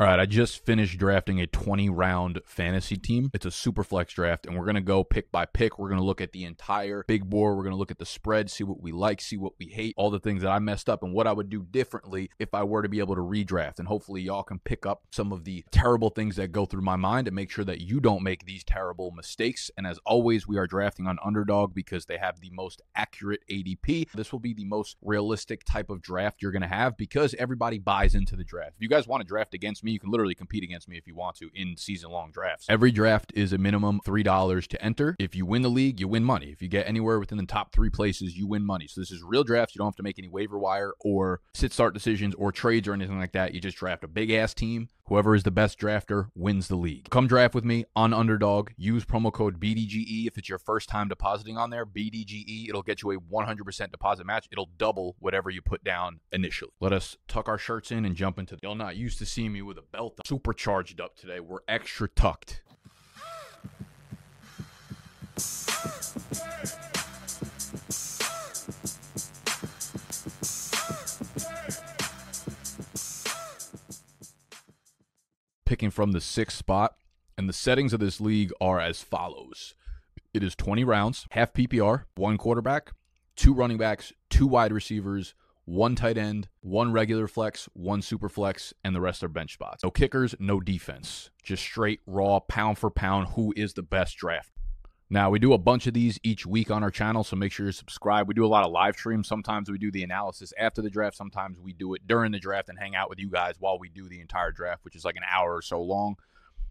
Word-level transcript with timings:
All 0.00 0.08
right, 0.08 0.18
I 0.18 0.26
just 0.26 0.66
finished 0.66 0.98
drafting 0.98 1.40
a 1.40 1.46
20 1.46 1.88
round 1.88 2.40
fantasy 2.44 2.96
team. 2.96 3.30
It's 3.32 3.46
a 3.46 3.50
super 3.52 3.84
flex 3.84 4.12
draft, 4.12 4.44
and 4.44 4.58
we're 4.58 4.64
going 4.64 4.74
to 4.74 4.80
go 4.80 5.04
pick 5.04 5.30
by 5.30 5.44
pick. 5.44 5.78
We're 5.78 5.88
going 5.88 6.00
to 6.00 6.04
look 6.04 6.20
at 6.20 6.32
the 6.32 6.42
entire 6.42 7.04
big 7.06 7.30
board. 7.30 7.56
We're 7.56 7.62
going 7.62 7.74
to 7.74 7.78
look 7.78 7.92
at 7.92 8.00
the 8.00 8.04
spread, 8.04 8.50
see 8.50 8.64
what 8.64 8.82
we 8.82 8.90
like, 8.90 9.20
see 9.20 9.36
what 9.36 9.52
we 9.56 9.66
hate, 9.66 9.94
all 9.96 10.10
the 10.10 10.18
things 10.18 10.42
that 10.42 10.50
I 10.50 10.58
messed 10.58 10.88
up, 10.88 11.04
and 11.04 11.12
what 11.12 11.28
I 11.28 11.32
would 11.32 11.48
do 11.48 11.62
differently 11.62 12.28
if 12.40 12.54
I 12.54 12.64
were 12.64 12.82
to 12.82 12.88
be 12.88 12.98
able 12.98 13.14
to 13.14 13.20
redraft. 13.20 13.78
And 13.78 13.86
hopefully, 13.86 14.20
y'all 14.22 14.42
can 14.42 14.58
pick 14.58 14.84
up 14.84 15.04
some 15.12 15.30
of 15.30 15.44
the 15.44 15.64
terrible 15.70 16.10
things 16.10 16.34
that 16.36 16.50
go 16.50 16.66
through 16.66 16.82
my 16.82 16.96
mind 16.96 17.28
and 17.28 17.36
make 17.36 17.52
sure 17.52 17.64
that 17.64 17.80
you 17.80 18.00
don't 18.00 18.24
make 18.24 18.46
these 18.46 18.64
terrible 18.64 19.12
mistakes. 19.12 19.70
And 19.76 19.86
as 19.86 20.00
always, 20.04 20.48
we 20.48 20.58
are 20.58 20.66
drafting 20.66 21.06
on 21.06 21.18
underdog 21.24 21.72
because 21.72 22.06
they 22.06 22.18
have 22.18 22.40
the 22.40 22.50
most 22.50 22.82
accurate 22.96 23.42
ADP. 23.48 24.10
This 24.10 24.32
will 24.32 24.40
be 24.40 24.54
the 24.54 24.64
most 24.64 24.96
realistic 25.02 25.62
type 25.62 25.88
of 25.88 26.02
draft 26.02 26.42
you're 26.42 26.50
going 26.50 26.62
to 26.62 26.66
have 26.68 26.96
because 26.96 27.32
everybody 27.38 27.78
buys 27.78 28.16
into 28.16 28.34
the 28.34 28.42
draft. 28.42 28.72
If 28.74 28.82
you 28.82 28.88
guys 28.88 29.06
want 29.06 29.20
to 29.20 29.28
draft 29.28 29.54
against 29.54 29.83
me, 29.84 29.92
you 29.92 30.00
can 30.00 30.10
literally 30.10 30.34
compete 30.34 30.64
against 30.64 30.88
me 30.88 30.96
if 30.96 31.06
you 31.06 31.14
want 31.14 31.36
to 31.36 31.50
in 31.54 31.76
season 31.76 32.10
long 32.10 32.30
drafts. 32.30 32.66
Every 32.68 32.90
draft 32.90 33.32
is 33.34 33.52
a 33.52 33.58
minimum 33.58 34.00
$3 34.04 34.66
to 34.66 34.84
enter. 34.84 35.16
If 35.18 35.34
you 35.34 35.46
win 35.46 35.62
the 35.62 35.70
league, 35.70 36.00
you 36.00 36.08
win 36.08 36.24
money. 36.24 36.50
If 36.50 36.62
you 36.62 36.68
get 36.68 36.88
anywhere 36.88 37.18
within 37.18 37.38
the 37.38 37.46
top 37.46 37.72
three 37.72 37.90
places, 37.90 38.36
you 38.36 38.46
win 38.46 38.64
money. 38.64 38.86
So 38.86 39.00
this 39.00 39.10
is 39.10 39.22
real 39.22 39.44
drafts. 39.44 39.74
You 39.74 39.78
don't 39.78 39.88
have 39.88 39.96
to 39.96 40.02
make 40.02 40.18
any 40.18 40.28
waiver 40.28 40.58
wire 40.58 40.94
or 41.00 41.40
sit 41.52 41.72
start 41.72 41.94
decisions 41.94 42.34
or 42.36 42.52
trades 42.52 42.88
or 42.88 42.94
anything 42.94 43.18
like 43.18 43.32
that. 43.32 43.54
You 43.54 43.60
just 43.60 43.76
draft 43.76 44.04
a 44.04 44.08
big 44.08 44.30
ass 44.30 44.54
team. 44.54 44.88
Whoever 45.06 45.34
is 45.34 45.42
the 45.42 45.50
best 45.50 45.78
drafter 45.78 46.28
wins 46.34 46.68
the 46.68 46.76
league. 46.76 47.10
Come 47.10 47.26
draft 47.26 47.54
with 47.54 47.64
me 47.64 47.84
on 47.94 48.14
Underdog. 48.14 48.70
Use 48.78 49.04
promo 49.04 49.30
code 49.30 49.60
BDGE 49.60 50.26
if 50.26 50.38
it's 50.38 50.48
your 50.48 50.58
first 50.58 50.88
time 50.88 51.08
depositing 51.08 51.58
on 51.58 51.68
there. 51.68 51.84
BDGE. 51.84 52.70
It'll 52.70 52.82
get 52.82 53.02
you 53.02 53.10
a 53.10 53.18
100% 53.18 53.90
deposit 53.90 54.24
match. 54.24 54.48
It'll 54.50 54.70
double 54.78 55.16
whatever 55.18 55.50
you 55.50 55.60
put 55.60 55.84
down 55.84 56.20
initially. 56.32 56.72
Let 56.80 56.94
us 56.94 57.18
tuck 57.28 57.50
our 57.50 57.58
shirts 57.58 57.92
in 57.92 58.06
and 58.06 58.16
jump 58.16 58.38
into. 58.38 58.56
Y'all 58.62 58.74
not 58.74 58.96
used 58.96 59.18
to 59.18 59.26
seeing 59.26 59.52
me 59.52 59.60
with 59.60 59.76
a 59.76 59.82
belt 59.82 60.20
supercharged 60.24 60.98
up 61.02 61.16
today. 61.16 61.38
We're 61.38 61.58
extra 61.68 62.08
tucked. 62.08 62.62
Picking 75.66 75.90
from 75.90 76.12
the 76.12 76.20
sixth 76.20 76.58
spot, 76.58 76.96
and 77.38 77.48
the 77.48 77.54
settings 77.54 77.92
of 77.92 78.00
this 78.00 78.20
league 78.20 78.52
are 78.60 78.80
as 78.80 79.02
follows. 79.02 79.74
It 80.34 80.42
is 80.42 80.54
20 80.54 80.84
rounds, 80.84 81.26
half 81.30 81.52
PPR, 81.52 82.04
one 82.16 82.36
quarterback, 82.36 82.92
two 83.34 83.54
running 83.54 83.78
backs, 83.78 84.12
two 84.28 84.46
wide 84.46 84.72
receivers, 84.72 85.34
one 85.64 85.94
tight 85.94 86.18
end, 86.18 86.48
one 86.60 86.92
regular 86.92 87.26
flex, 87.26 87.68
one 87.72 88.02
super 88.02 88.28
flex, 88.28 88.74
and 88.84 88.94
the 88.94 89.00
rest 89.00 89.24
are 89.24 89.28
bench 89.28 89.54
spots. 89.54 89.82
No 89.82 89.90
kickers, 89.90 90.34
no 90.38 90.60
defense. 90.60 91.30
Just 91.42 91.62
straight 91.62 92.00
raw 92.06 92.40
pound 92.40 92.78
for 92.78 92.90
pound 92.90 93.28
who 93.28 93.54
is 93.56 93.72
the 93.72 93.82
best 93.82 94.16
draft. 94.18 94.50
Now, 95.10 95.30
we 95.30 95.38
do 95.38 95.52
a 95.52 95.58
bunch 95.58 95.86
of 95.86 95.94
these 95.94 96.18
each 96.22 96.46
week 96.46 96.70
on 96.70 96.82
our 96.82 96.90
channel, 96.90 97.24
so 97.24 97.36
make 97.36 97.52
sure 97.52 97.66
you 97.66 97.72
subscribe. 97.72 98.26
We 98.26 98.34
do 98.34 98.44
a 98.44 98.48
lot 98.48 98.64
of 98.64 98.72
live 98.72 98.96
streams. 98.96 99.28
Sometimes 99.28 99.70
we 99.70 99.78
do 99.78 99.90
the 99.90 100.02
analysis 100.02 100.52
after 100.58 100.80
the 100.80 100.90
draft, 100.90 101.16
sometimes 101.16 101.60
we 101.60 101.72
do 101.72 101.94
it 101.94 102.06
during 102.06 102.32
the 102.32 102.38
draft 102.38 102.68
and 102.68 102.78
hang 102.78 102.96
out 102.96 103.10
with 103.10 103.18
you 103.18 103.30
guys 103.30 103.56
while 103.58 103.78
we 103.78 103.88
do 103.88 104.08
the 104.08 104.20
entire 104.20 104.50
draft, 104.50 104.84
which 104.84 104.96
is 104.96 105.04
like 105.04 105.16
an 105.16 105.22
hour 105.30 105.54
or 105.54 105.62
so 105.62 105.80
long. 105.80 106.16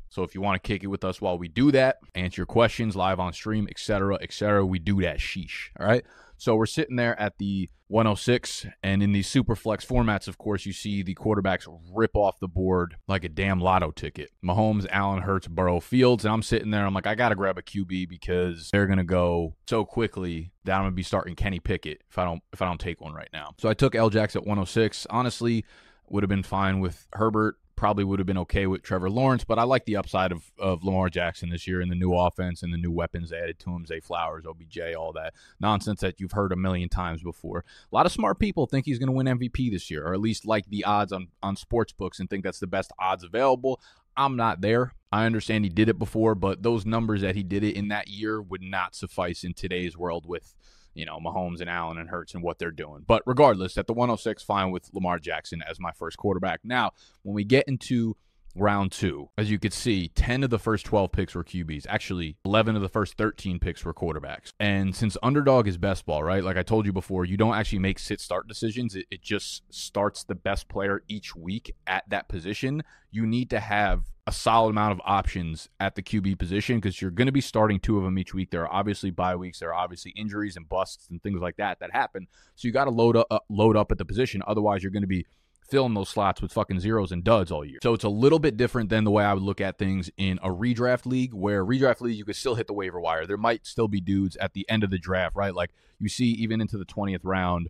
So 0.10 0.24
if 0.24 0.36
you 0.36 0.42
want 0.42 0.62
to 0.62 0.68
kick 0.68 0.84
it 0.84 0.88
with 0.88 1.04
us 1.04 1.22
while 1.22 1.38
we 1.38 1.48
do 1.48 1.72
that, 1.72 1.98
answer 2.14 2.42
your 2.42 2.46
questions 2.46 2.96
live 2.96 3.20
on 3.20 3.34
stream, 3.34 3.68
etc., 3.70 4.18
etc., 4.22 4.66
we 4.66 4.78
do 4.78 5.02
that. 5.02 5.18
Sheesh. 5.18 5.70
All 5.80 5.88
right. 5.88 6.04
So 6.44 6.58
we're 6.58 6.66
sitting 6.66 6.98
there 6.98 7.18
at 7.18 7.38
the 7.38 7.70
106, 7.88 8.66
and 8.84 9.02
in 9.02 9.14
these 9.14 9.30
super 9.30 9.56
flex 9.56 9.86
formats, 9.86 10.28
of 10.28 10.38
course, 10.38 10.66
you 10.66 10.74
see 10.74 11.02
the 11.02 11.16
quarterbacks 11.16 11.66
rip 11.94 12.18
off 12.18 12.38
the 12.42 12.50
board 12.50 12.98
like 13.08 13.24
a 13.24 13.30
damn 13.30 13.62
lotto 13.62 13.92
ticket. 13.92 14.30
Mahomes, 14.44 14.86
Allen, 14.90 15.22
Hurts, 15.22 15.48
Burrow, 15.48 15.80
Fields, 15.80 16.26
and 16.26 16.34
I'm 16.34 16.44
sitting 16.44 16.70
there. 16.70 16.86
I'm 16.86 16.94
like, 16.94 17.08
I 17.08 17.16
gotta 17.16 17.36
grab 17.36 17.58
a 17.58 17.62
QB 17.62 18.10
because 18.10 18.70
they're 18.74 18.88
gonna 18.88 19.06
go 19.06 19.56
so 19.70 19.86
quickly 19.86 20.52
that 20.66 20.76
I'm 20.76 20.82
gonna 20.82 20.92
be 20.92 21.02
starting 21.02 21.34
Kenny 21.34 21.62
Pickett 21.62 22.02
if 22.10 22.18
I 22.18 22.26
don't 22.26 22.44
if 22.52 22.62
I 22.62 22.66
don't 22.66 22.82
take 22.82 23.00
one 23.00 23.14
right 23.14 23.30
now. 23.32 23.52
So 23.58 23.70
I 23.70 23.74
took 23.74 23.96
L 23.96 24.10
Jacks 24.10 24.36
at 24.36 24.42
106. 24.42 25.08
Honestly, 25.10 25.64
would 26.10 26.24
have 26.24 26.30
been 26.30 26.44
fine 26.44 26.80
with 26.80 27.08
Herbert 27.14 27.58
probably 27.76 28.04
would 28.04 28.20
have 28.20 28.26
been 28.26 28.38
okay 28.38 28.66
with 28.66 28.82
Trevor 28.82 29.10
Lawrence, 29.10 29.44
but 29.44 29.60
I 29.60 29.64
like 29.64 29.84
the 29.84 29.98
upside 29.98 30.32
of, 30.32 30.52
of 30.58 30.84
Lamar 30.84 31.10
Jackson 31.10 31.50
this 31.50 31.68
year 31.68 31.82
and 31.82 31.92
the 31.92 31.96
new 31.96 32.14
offense 32.14 32.64
and 32.64 32.74
the 32.74 32.78
new 32.78 32.92
weapons 32.92 33.34
added 33.34 33.60
to 33.60 33.72
him, 33.72 33.86
Zay 33.86 34.00
Flowers, 34.00 34.46
OBJ, 34.46 34.80
all 34.98 35.12
that 35.14 35.34
nonsense 35.60 36.00
that 36.02 36.20
you've 36.20 36.32
heard 36.32 36.54
a 36.54 36.56
million 36.56 36.88
times 36.88 37.22
before. 37.22 37.66
A 37.92 37.96
lot 37.96 38.06
of 38.06 38.12
smart 38.12 38.40
people 38.40 38.68
think 38.68 38.86
he's 38.86 39.00
going 39.00 39.08
to 39.08 39.14
win 39.14 39.28
MVP 39.28 39.72
this 39.72 39.92
year, 39.92 40.08
or 40.08 40.14
at 40.14 40.22
least 40.22 40.46
like 40.46 40.66
the 40.70 40.86
odds 40.86 41.12
on, 41.12 41.28
on 41.42 41.56
sports 41.56 41.92
books 41.92 42.20
and 42.20 42.30
think 42.30 42.44
that's 42.44 42.60
the 42.60 42.68
best 42.68 42.92
odds 43.00 43.24
available. 43.24 43.82
I'm 44.16 44.38
not 44.38 44.62
there. 44.62 44.94
I 45.12 45.26
understand 45.26 45.66
he 45.66 45.70
did 45.70 45.90
it 45.90 46.00
before, 46.00 46.36
but 46.36 46.64
those 46.64 46.86
numbers 46.86 47.22
that 47.22 47.36
he 47.36 47.44
did 47.44 47.64
it 47.64 47.76
in 47.76 47.90
that 47.90 48.08
year 48.08 48.42
would 48.42 48.62
not 48.62 48.96
suffice 48.96 49.44
in 49.44 49.54
today's 49.54 49.98
world 49.98 50.26
with– 50.26 50.56
you 50.94 51.06
know, 51.06 51.20
Mahomes 51.20 51.60
and 51.60 51.70
Allen 51.70 51.98
and 51.98 52.10
Hurts 52.10 52.34
and 52.34 52.44
what 52.44 52.60
they're 52.60 52.72
doing. 52.72 53.04
But 53.06 53.24
regardless, 53.26 53.78
at 53.78 53.88
the 53.88 53.94
106, 53.94 54.44
fine 54.44 54.72
with 54.72 54.90
Lamar 54.94 55.20
Jackson 55.20 55.64
as 55.68 55.80
my 55.80 55.92
first 55.92 56.18
quarterback. 56.18 56.62
Now, 56.64 56.92
when 57.24 57.34
we 57.36 57.44
get 57.44 57.68
into 57.68 58.16
round 58.56 58.92
two, 58.92 59.30
as 59.38 59.50
you 59.50 59.60
could 59.60 59.74
see, 59.74 60.10
10 60.10 60.44
of 60.44 60.50
the 60.50 60.60
first 60.60 60.86
12 60.86 61.12
picks 61.12 61.36
were 61.36 61.44
QBs. 61.44 61.86
Actually, 61.90 62.38
11 62.46 62.76
of 62.76 62.82
the 62.82 62.90
first 62.90 63.18
13 63.18 63.60
picks 63.60 63.84
were 63.84 63.94
quarterbacks. 63.94 64.52
And 64.60 64.96
since 64.96 65.18
underdog 65.24 65.68
is 65.68 65.78
best 65.78 66.06
ball, 66.06 66.24
right? 66.24 66.44
Like 66.44 66.58
I 66.58 66.64
told 66.64 66.86
you 66.86 66.94
before, 66.94 67.26
you 67.26 67.38
don't 67.38 67.56
actually 67.56 67.80
make 67.80 68.00
sit 68.00 68.20
start 68.20 68.48
decisions. 68.48 68.96
It, 68.96 69.06
it 69.10 69.22
just 69.22 69.64
starts 69.74 70.24
the 70.24 70.36
best 70.36 70.68
player 70.68 71.04
each 71.08 71.36
week 71.36 71.76
at 71.88 72.10
that 72.10 72.28
position. 72.28 72.84
You 73.12 73.26
need 73.26 73.50
to 73.52 73.60
have 73.60 74.06
a 74.26 74.32
solid 74.32 74.70
amount 74.70 74.94
of 74.94 75.02
options 75.04 75.68
at 75.80 75.96
the 75.96 76.02
QB 76.02 76.40
position 76.40 76.78
because 76.78 77.02
you're 77.02 77.12
going 77.12 77.26
to 77.26 77.34
be 77.34 77.42
starting 77.42 77.80
two 77.80 77.98
of 77.98 78.04
them 78.04 78.18
each 78.18 78.34
week. 78.34 78.52
There 78.52 78.62
are 78.62 78.74
obviously 78.74 79.12
bye 79.12 79.36
weeks, 79.36 79.60
there 79.60 79.70
are 79.70 79.84
obviously 79.84 80.12
injuries 80.12 80.56
and 80.56 80.68
busts 80.68 81.10
and 81.10 81.22
things 81.22 81.42
like 81.42 81.58
that 81.58 81.80
that 81.80 81.92
happen. 81.92 82.28
So 82.56 82.68
you 82.68 82.72
got 82.72 82.86
to 82.86 82.92
load 82.92 83.18
up, 83.18 83.28
uh, 83.30 83.40
load 83.50 83.76
up 83.76 83.92
at 83.92 83.98
the 83.98 84.06
position. 84.06 84.42
Otherwise, 84.48 84.82
you're 84.82 84.92
going 84.92 85.04
to 85.04 85.08
be 85.08 85.26
filling 85.70 85.94
those 85.94 86.10
slots 86.10 86.42
with 86.42 86.52
fucking 86.52 86.80
zeros 86.80 87.12
and 87.12 87.24
duds 87.24 87.52
all 87.52 87.66
year. 87.66 87.80
So 87.84 87.94
it's 87.94 88.04
a 88.04 88.10
little 88.10 88.40
bit 88.40 88.58
different 88.58 88.90
than 88.90 89.04
the 89.04 89.12
way 89.12 89.24
I 89.24 89.34
would 89.34 89.44
look 89.44 89.62
at 89.62 89.78
things 89.78 90.10
in 90.18 90.40
a 90.44 90.50
redraft 90.50 91.06
league, 91.06 91.34
where 91.34 91.66
redraft 91.66 92.02
league 92.02 92.18
you 92.18 92.26
could 92.26 92.36
still 92.36 92.56
hit 92.56 92.68
the 92.68 92.74
waiver 92.74 93.00
wire. 93.00 93.26
There 93.26 93.38
might 93.38 93.66
still 93.66 93.88
be 93.88 94.02
dudes 94.02 94.36
at 94.38 94.54
the 94.54 94.70
end 94.70 94.84
of 94.84 94.90
the 94.90 95.00
draft, 95.00 95.36
right? 95.36 95.54
Like 95.54 95.72
you 96.00 96.10
see 96.10 96.28
even 96.28 96.62
into 96.62 96.78
the 96.78 96.86
twentieth 96.86 97.24
round 97.24 97.70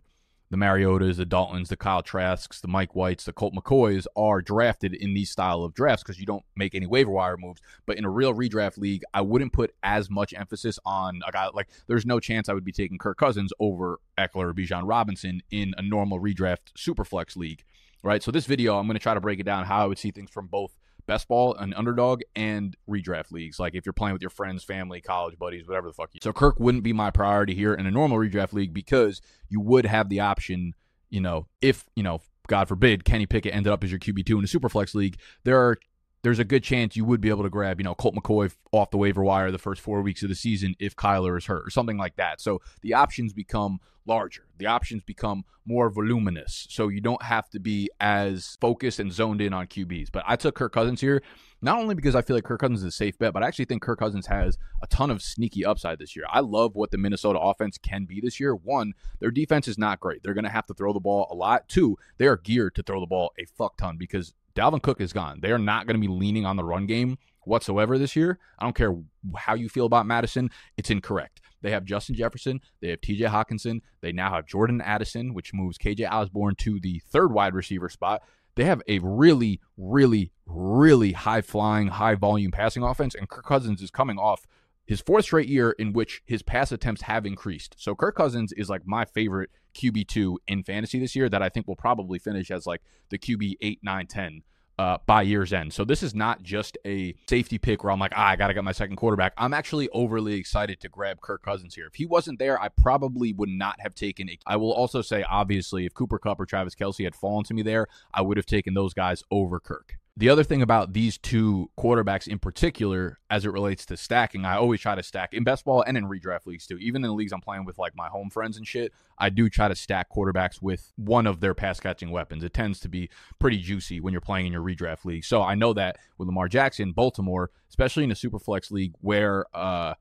the 0.50 0.64
Mariotas, 0.64 1.16
the 1.16 1.26
Daltons, 1.26 1.68
the 1.68 1.76
Kyle 1.76 2.02
Trasks, 2.02 2.60
the 2.60 2.68
Mike 2.68 2.94
Whites, 2.94 3.24
the 3.24 3.32
Colt 3.32 3.54
McCoys 3.54 4.06
are 4.14 4.40
drafted 4.40 4.94
in 4.94 5.12
these 5.12 5.30
style 5.30 5.64
of 5.64 5.74
drafts 5.74 6.04
because 6.04 6.20
you 6.20 6.26
don't 6.26 6.44
make 6.54 6.74
any 6.76 6.86
waiver 6.86 7.10
wire 7.10 7.36
moves. 7.36 7.60
But 7.86 7.96
in 7.96 8.04
a 8.04 8.10
real 8.10 8.34
redraft 8.34 8.78
league, 8.78 9.02
I 9.12 9.22
wouldn't 9.22 9.52
put 9.52 9.74
as 9.82 10.10
much 10.10 10.32
emphasis 10.32 10.78
on 10.84 11.22
a 11.26 11.32
guy 11.32 11.48
like 11.52 11.70
there's 11.88 12.06
no 12.06 12.20
chance 12.20 12.48
I 12.48 12.52
would 12.52 12.64
be 12.64 12.72
taking 12.72 12.98
Kirk 12.98 13.18
Cousins 13.18 13.52
over 13.58 13.98
Ekeler 14.16 14.50
or 14.50 14.54
Bijan 14.54 14.82
Robinson 14.84 15.42
in 15.50 15.74
a 15.76 15.82
normal 15.82 16.20
redraft 16.20 16.72
superflex 16.78 17.36
league. 17.36 17.64
Right. 18.04 18.22
So 18.22 18.30
this 18.30 18.46
video, 18.46 18.78
I'm 18.78 18.86
going 18.86 18.94
to 18.94 19.02
try 19.02 19.14
to 19.14 19.20
break 19.20 19.40
it 19.40 19.44
down 19.44 19.64
how 19.64 19.82
I 19.82 19.86
would 19.86 19.98
see 19.98 20.10
things 20.10 20.30
from 20.30 20.46
both 20.46 20.76
best 21.06 21.28
ball, 21.28 21.54
and 21.54 21.74
underdog, 21.74 22.22
and 22.34 22.76
redraft 22.88 23.30
leagues. 23.30 23.58
Like 23.58 23.74
if 23.74 23.86
you're 23.86 23.92
playing 23.92 24.14
with 24.14 24.22
your 24.22 24.30
friends, 24.30 24.64
family, 24.64 25.00
college 25.00 25.38
buddies, 25.38 25.66
whatever 25.66 25.88
the 25.88 25.94
fuck 25.94 26.10
you. 26.12 26.20
So 26.22 26.32
Kirk 26.32 26.58
wouldn't 26.58 26.84
be 26.84 26.92
my 26.92 27.10
priority 27.10 27.54
here 27.54 27.74
in 27.74 27.86
a 27.86 27.90
normal 27.90 28.18
redraft 28.18 28.52
league 28.52 28.72
because 28.72 29.20
you 29.48 29.60
would 29.60 29.86
have 29.86 30.08
the 30.08 30.20
option, 30.20 30.74
you 31.10 31.20
know, 31.20 31.46
if, 31.60 31.84
you 31.94 32.02
know, 32.02 32.20
God 32.46 32.68
forbid, 32.68 33.04
Kenny 33.04 33.26
Pickett 33.26 33.54
ended 33.54 33.72
up 33.72 33.82
as 33.84 33.90
your 33.90 34.00
QB2 34.00 34.30
in 34.30 34.44
a 34.44 34.46
Superflex 34.46 34.94
league, 34.94 35.18
there 35.44 35.58
are 35.58 35.78
there's 36.24 36.38
a 36.38 36.44
good 36.44 36.64
chance 36.64 36.96
you 36.96 37.04
would 37.04 37.20
be 37.20 37.28
able 37.28 37.42
to 37.42 37.50
grab, 37.50 37.78
you 37.78 37.84
know, 37.84 37.94
Colt 37.94 38.14
McCoy 38.14 38.52
off 38.72 38.90
the 38.90 38.96
waiver 38.96 39.22
wire 39.22 39.50
the 39.50 39.58
first 39.58 39.82
four 39.82 40.00
weeks 40.00 40.22
of 40.22 40.30
the 40.30 40.34
season 40.34 40.74
if 40.80 40.96
Kyler 40.96 41.36
is 41.36 41.44
hurt 41.44 41.66
or 41.66 41.70
something 41.70 41.98
like 41.98 42.16
that. 42.16 42.40
So 42.40 42.62
the 42.80 42.94
options 42.94 43.34
become 43.34 43.78
larger. 44.06 44.46
The 44.56 44.66
options 44.66 45.02
become 45.02 45.44
more 45.66 45.90
voluminous. 45.90 46.66
So 46.70 46.88
you 46.88 47.02
don't 47.02 47.22
have 47.22 47.50
to 47.50 47.60
be 47.60 47.90
as 48.00 48.56
focused 48.58 49.00
and 49.00 49.12
zoned 49.12 49.42
in 49.42 49.52
on 49.52 49.66
QBs. 49.66 50.08
But 50.10 50.24
I 50.26 50.36
took 50.36 50.54
Kirk 50.54 50.72
Cousins 50.72 51.02
here, 51.02 51.22
not 51.64 51.78
only 51.78 51.94
because 51.94 52.14
I 52.14 52.20
feel 52.20 52.36
like 52.36 52.44
Kirk 52.44 52.60
Cousins 52.60 52.80
is 52.80 52.86
a 52.86 52.90
safe 52.90 53.18
bet, 53.18 53.32
but 53.32 53.42
I 53.42 53.48
actually 53.48 53.64
think 53.64 53.80
Kirk 53.80 53.98
Cousins 53.98 54.26
has 54.26 54.58
a 54.82 54.86
ton 54.86 55.10
of 55.10 55.22
sneaky 55.22 55.64
upside 55.64 55.98
this 55.98 56.14
year. 56.14 56.26
I 56.30 56.40
love 56.40 56.74
what 56.74 56.90
the 56.90 56.98
Minnesota 56.98 57.38
offense 57.38 57.78
can 57.78 58.04
be 58.04 58.20
this 58.20 58.38
year. 58.38 58.54
One, 58.54 58.92
their 59.18 59.30
defense 59.30 59.66
is 59.66 59.78
not 59.78 59.98
great. 59.98 60.22
They're 60.22 60.34
going 60.34 60.44
to 60.44 60.50
have 60.50 60.66
to 60.66 60.74
throw 60.74 60.92
the 60.92 61.00
ball 61.00 61.26
a 61.30 61.34
lot. 61.34 61.66
Two, 61.68 61.96
they 62.18 62.26
are 62.26 62.36
geared 62.36 62.74
to 62.74 62.82
throw 62.82 63.00
the 63.00 63.06
ball 63.06 63.32
a 63.38 63.46
fuck 63.46 63.78
ton 63.78 63.96
because 63.96 64.34
Dalvin 64.54 64.82
Cook 64.82 65.00
is 65.00 65.14
gone. 65.14 65.40
They 65.40 65.52
are 65.52 65.58
not 65.58 65.86
going 65.86 66.00
to 66.00 66.06
be 66.06 66.12
leaning 66.12 66.44
on 66.44 66.56
the 66.56 66.64
run 66.64 66.86
game 66.86 67.16
whatsoever 67.44 67.96
this 67.98 68.14
year. 68.14 68.38
I 68.58 68.64
don't 68.64 68.76
care 68.76 68.94
how 69.34 69.54
you 69.54 69.70
feel 69.70 69.86
about 69.86 70.06
Mattison, 70.06 70.50
it's 70.76 70.90
incorrect. 70.90 71.40
They 71.62 71.70
have 71.70 71.86
Justin 71.86 72.14
Jefferson, 72.14 72.60
they 72.80 72.90
have 72.90 73.00
TJ 73.00 73.30
Hockenson, 73.30 73.80
they 74.02 74.12
now 74.12 74.30
have 74.30 74.46
Jordan 74.46 74.82
Addison, 74.82 75.32
which 75.32 75.54
moves 75.54 75.78
KJ 75.78 76.10
Osborn 76.10 76.56
to 76.56 76.78
the 76.78 77.00
third 77.10 77.32
wide 77.32 77.54
receiver 77.54 77.88
spot. 77.88 78.22
They 78.56 78.64
have 78.64 78.82
a 78.86 78.98
really, 79.00 79.60
really, 79.76 80.30
really 80.46 81.12
high 81.12 81.40
flying, 81.40 81.88
high 81.88 82.14
volume 82.14 82.52
passing 82.52 82.82
offense, 82.82 83.14
and 83.14 83.28
Kirk 83.28 83.46
Cousins 83.46 83.82
is 83.82 83.90
coming 83.90 84.18
off 84.18 84.46
his 84.86 85.00
fourth 85.00 85.24
straight 85.24 85.48
year 85.48 85.70
in 85.72 85.92
which 85.92 86.22
his 86.26 86.42
pass 86.42 86.70
attempts 86.70 87.02
have 87.02 87.24
increased. 87.24 87.74
So 87.78 87.94
Kirk 87.94 88.16
Cousins 88.16 88.52
is 88.52 88.68
like 88.68 88.86
my 88.86 89.04
favorite 89.04 89.50
QB2 89.74 90.36
in 90.46 90.62
fantasy 90.62 90.98
this 90.98 91.16
year 91.16 91.28
that 91.28 91.42
I 91.42 91.48
think 91.48 91.66
will 91.66 91.76
probably 91.76 92.18
finish 92.18 92.50
as 92.50 92.66
like 92.66 92.82
the 93.08 93.18
QB 93.18 93.54
8, 93.60 93.80
9, 93.82 94.06
10 94.06 94.42
uh, 94.78 94.98
by 95.06 95.22
year's 95.22 95.52
end. 95.52 95.72
So 95.72 95.84
this 95.84 96.02
is 96.02 96.14
not 96.14 96.42
just 96.42 96.76
a 96.84 97.14
safety 97.28 97.58
pick 97.58 97.84
where 97.84 97.92
I'm 97.92 98.00
like, 98.00 98.12
ah, 98.14 98.28
I 98.28 98.36
got 98.36 98.48
to 98.48 98.54
get 98.54 98.64
my 98.64 98.72
second 98.72 98.96
quarterback. 98.96 99.32
I'm 99.38 99.54
actually 99.54 99.88
overly 99.90 100.34
excited 100.34 100.80
to 100.80 100.88
grab 100.88 101.20
Kirk 101.20 101.42
Cousins 101.42 101.74
here. 101.74 101.86
If 101.86 101.94
he 101.94 102.06
wasn't 102.06 102.38
there, 102.38 102.60
I 102.60 102.68
probably 102.68 103.32
would 103.32 103.48
not 103.48 103.76
have 103.80 103.94
taken. 103.94 104.28
I 104.46 104.56
will 104.56 104.72
also 104.72 105.02
say, 105.02 105.22
obviously, 105.22 105.86
if 105.86 105.94
Cooper 105.94 106.18
Kupp 106.18 106.40
or 106.40 106.46
Travis 106.46 106.74
Kelce 106.74 107.04
had 107.04 107.14
fallen 107.14 107.44
to 107.44 107.54
me 107.54 107.62
there, 107.62 107.86
I 108.12 108.22
would 108.22 108.36
have 108.36 108.46
taken 108.46 108.74
those 108.74 108.94
guys 108.94 109.22
over 109.30 109.60
Kirk. 109.60 109.98
The 110.16 110.28
other 110.28 110.44
thing 110.44 110.62
about 110.62 110.92
these 110.92 111.18
two 111.18 111.70
quarterbacks 111.76 112.28
in 112.28 112.38
particular, 112.38 113.18
as 113.30 113.44
it 113.44 113.50
relates 113.50 113.84
to 113.86 113.96
stacking, 113.96 114.44
I 114.44 114.56
always 114.56 114.80
try 114.80 114.94
to 114.94 115.02
stack 115.02 115.34
in 115.34 115.42
best 115.42 115.64
ball 115.64 115.82
and 115.84 115.96
in 115.96 116.04
redraft 116.04 116.46
leagues 116.46 116.68
too. 116.68 116.78
Even 116.78 117.02
in 117.02 117.08
the 117.08 117.14
leagues 117.14 117.32
I'm 117.32 117.40
playing 117.40 117.64
with 117.64 117.78
like 117.78 117.96
my 117.96 118.06
home 118.06 118.30
friends 118.30 118.56
and 118.56 118.64
shit, 118.64 118.92
I 119.18 119.28
do 119.28 119.48
try 119.48 119.66
to 119.66 119.74
stack 119.74 120.08
quarterbacks 120.08 120.62
with 120.62 120.92
one 120.94 121.26
of 121.26 121.40
their 121.40 121.52
pass 121.52 121.80
catching 121.80 122.12
weapons. 122.12 122.44
It 122.44 122.54
tends 122.54 122.78
to 122.80 122.88
be 122.88 123.10
pretty 123.40 123.58
juicy 123.58 123.98
when 123.98 124.12
you're 124.12 124.20
playing 124.20 124.46
in 124.46 124.52
your 124.52 124.62
redraft 124.62 125.04
league. 125.04 125.24
So 125.24 125.42
I 125.42 125.56
know 125.56 125.72
that 125.72 125.96
with 126.16 126.28
Lamar 126.28 126.46
Jackson, 126.46 126.92
Baltimore, 126.92 127.50
especially 127.68 128.04
in 128.04 128.12
a 128.12 128.16
super 128.16 128.38
flex 128.38 128.70
league 128.70 128.94
where 129.00 129.46
uh 129.52 129.94